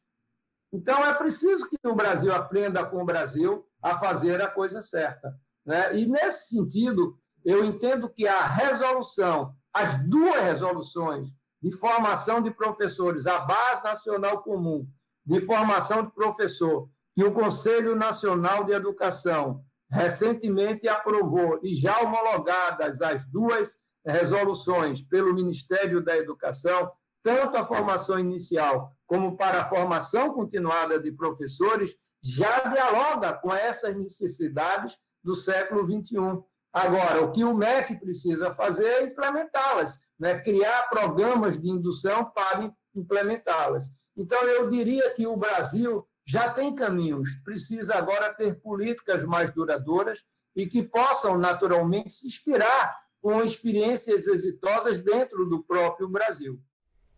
Então, 0.71 1.05
é 1.05 1.13
preciso 1.13 1.69
que 1.69 1.77
o 1.85 1.93
Brasil 1.93 2.33
aprenda 2.33 2.85
com 2.85 3.01
o 3.01 3.05
Brasil 3.05 3.65
a 3.81 3.99
fazer 3.99 4.41
a 4.41 4.47
coisa 4.47 4.81
certa. 4.81 5.35
Né? 5.65 5.95
E, 5.97 6.05
nesse 6.05 6.49
sentido, 6.49 7.17
eu 7.45 7.63
entendo 7.63 8.09
que 8.09 8.27
a 8.27 8.41
resolução, 8.47 9.55
as 9.73 10.03
duas 10.07 10.41
resoluções 10.41 11.29
de 11.61 11.71
formação 11.71 12.41
de 12.41 12.51
professores, 12.51 13.27
a 13.27 13.39
Base 13.39 13.83
Nacional 13.83 14.41
Comum 14.41 14.87
de 15.25 15.41
Formação 15.41 16.03
de 16.03 16.11
Professor, 16.11 16.89
que 17.15 17.23
o 17.23 17.33
Conselho 17.33 17.95
Nacional 17.95 18.63
de 18.63 18.73
Educação 18.73 19.63
recentemente 19.89 20.87
aprovou 20.87 21.59
e 21.61 21.73
já 21.73 21.99
homologadas 21.99 22.99
as 23.01 23.25
duas 23.25 23.77
resoluções 24.05 25.01
pelo 25.01 25.33
Ministério 25.33 26.01
da 26.03 26.17
Educação, 26.17 26.91
tanto 27.21 27.57
a 27.57 27.65
formação 27.65 28.19
inicial 28.19 28.91
como 29.05 29.37
para 29.37 29.61
a 29.61 29.69
formação 29.69 30.33
continuada 30.33 30.99
de 30.99 31.11
professores, 31.11 31.95
já 32.21 32.61
dialoga 32.61 33.33
com 33.33 33.53
essas 33.53 33.95
necessidades 33.95 34.97
do 35.23 35.35
século 35.35 35.85
XXI. 35.85 36.43
Agora, 36.71 37.21
o 37.23 37.31
que 37.31 37.43
o 37.43 37.53
MEC 37.53 37.99
precisa 37.99 38.53
fazer 38.53 38.85
é 38.85 39.03
implementá-las, 39.03 39.99
né? 40.19 40.39
criar 40.39 40.89
programas 40.89 41.59
de 41.59 41.69
indução 41.69 42.25
para 42.25 42.73
implementá-las. 42.95 43.91
Então, 44.17 44.41
eu 44.43 44.69
diria 44.69 45.11
que 45.11 45.27
o 45.27 45.37
Brasil 45.37 46.07
já 46.25 46.49
tem 46.49 46.73
caminhos, 46.73 47.35
precisa 47.43 47.95
agora 47.95 48.33
ter 48.33 48.59
políticas 48.61 49.23
mais 49.23 49.51
duradouras 49.51 50.23
e 50.55 50.65
que 50.67 50.81
possam, 50.81 51.37
naturalmente, 51.37 52.13
se 52.13 52.27
inspirar 52.27 53.02
com 53.23 53.41
experiências 53.41 54.27
exitosas 54.27 54.97
dentro 54.97 55.45
do 55.45 55.63
próprio 55.63 56.09
Brasil. 56.09 56.59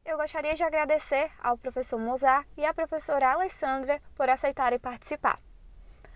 Eu 0.06 0.18
gostaria 0.18 0.54
de 0.54 0.64
agradecer 0.64 1.32
ao 1.42 1.58
professor 1.58 2.00
Mozart 2.00 2.48
e 2.56 2.64
à 2.64 2.72
professora 2.72 3.32
Alessandra 3.32 4.00
por 4.14 4.30
aceitarem 4.30 4.78
participar. 4.78 5.42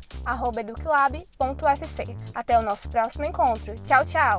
eduquilab.ufc. 0.58 2.15
Até 2.34 2.58
o 2.58 2.62
nosso 2.62 2.88
próximo 2.89 3.26
encontro. 3.26 3.76
Tchau, 3.84 4.06
tchau! 4.06 4.38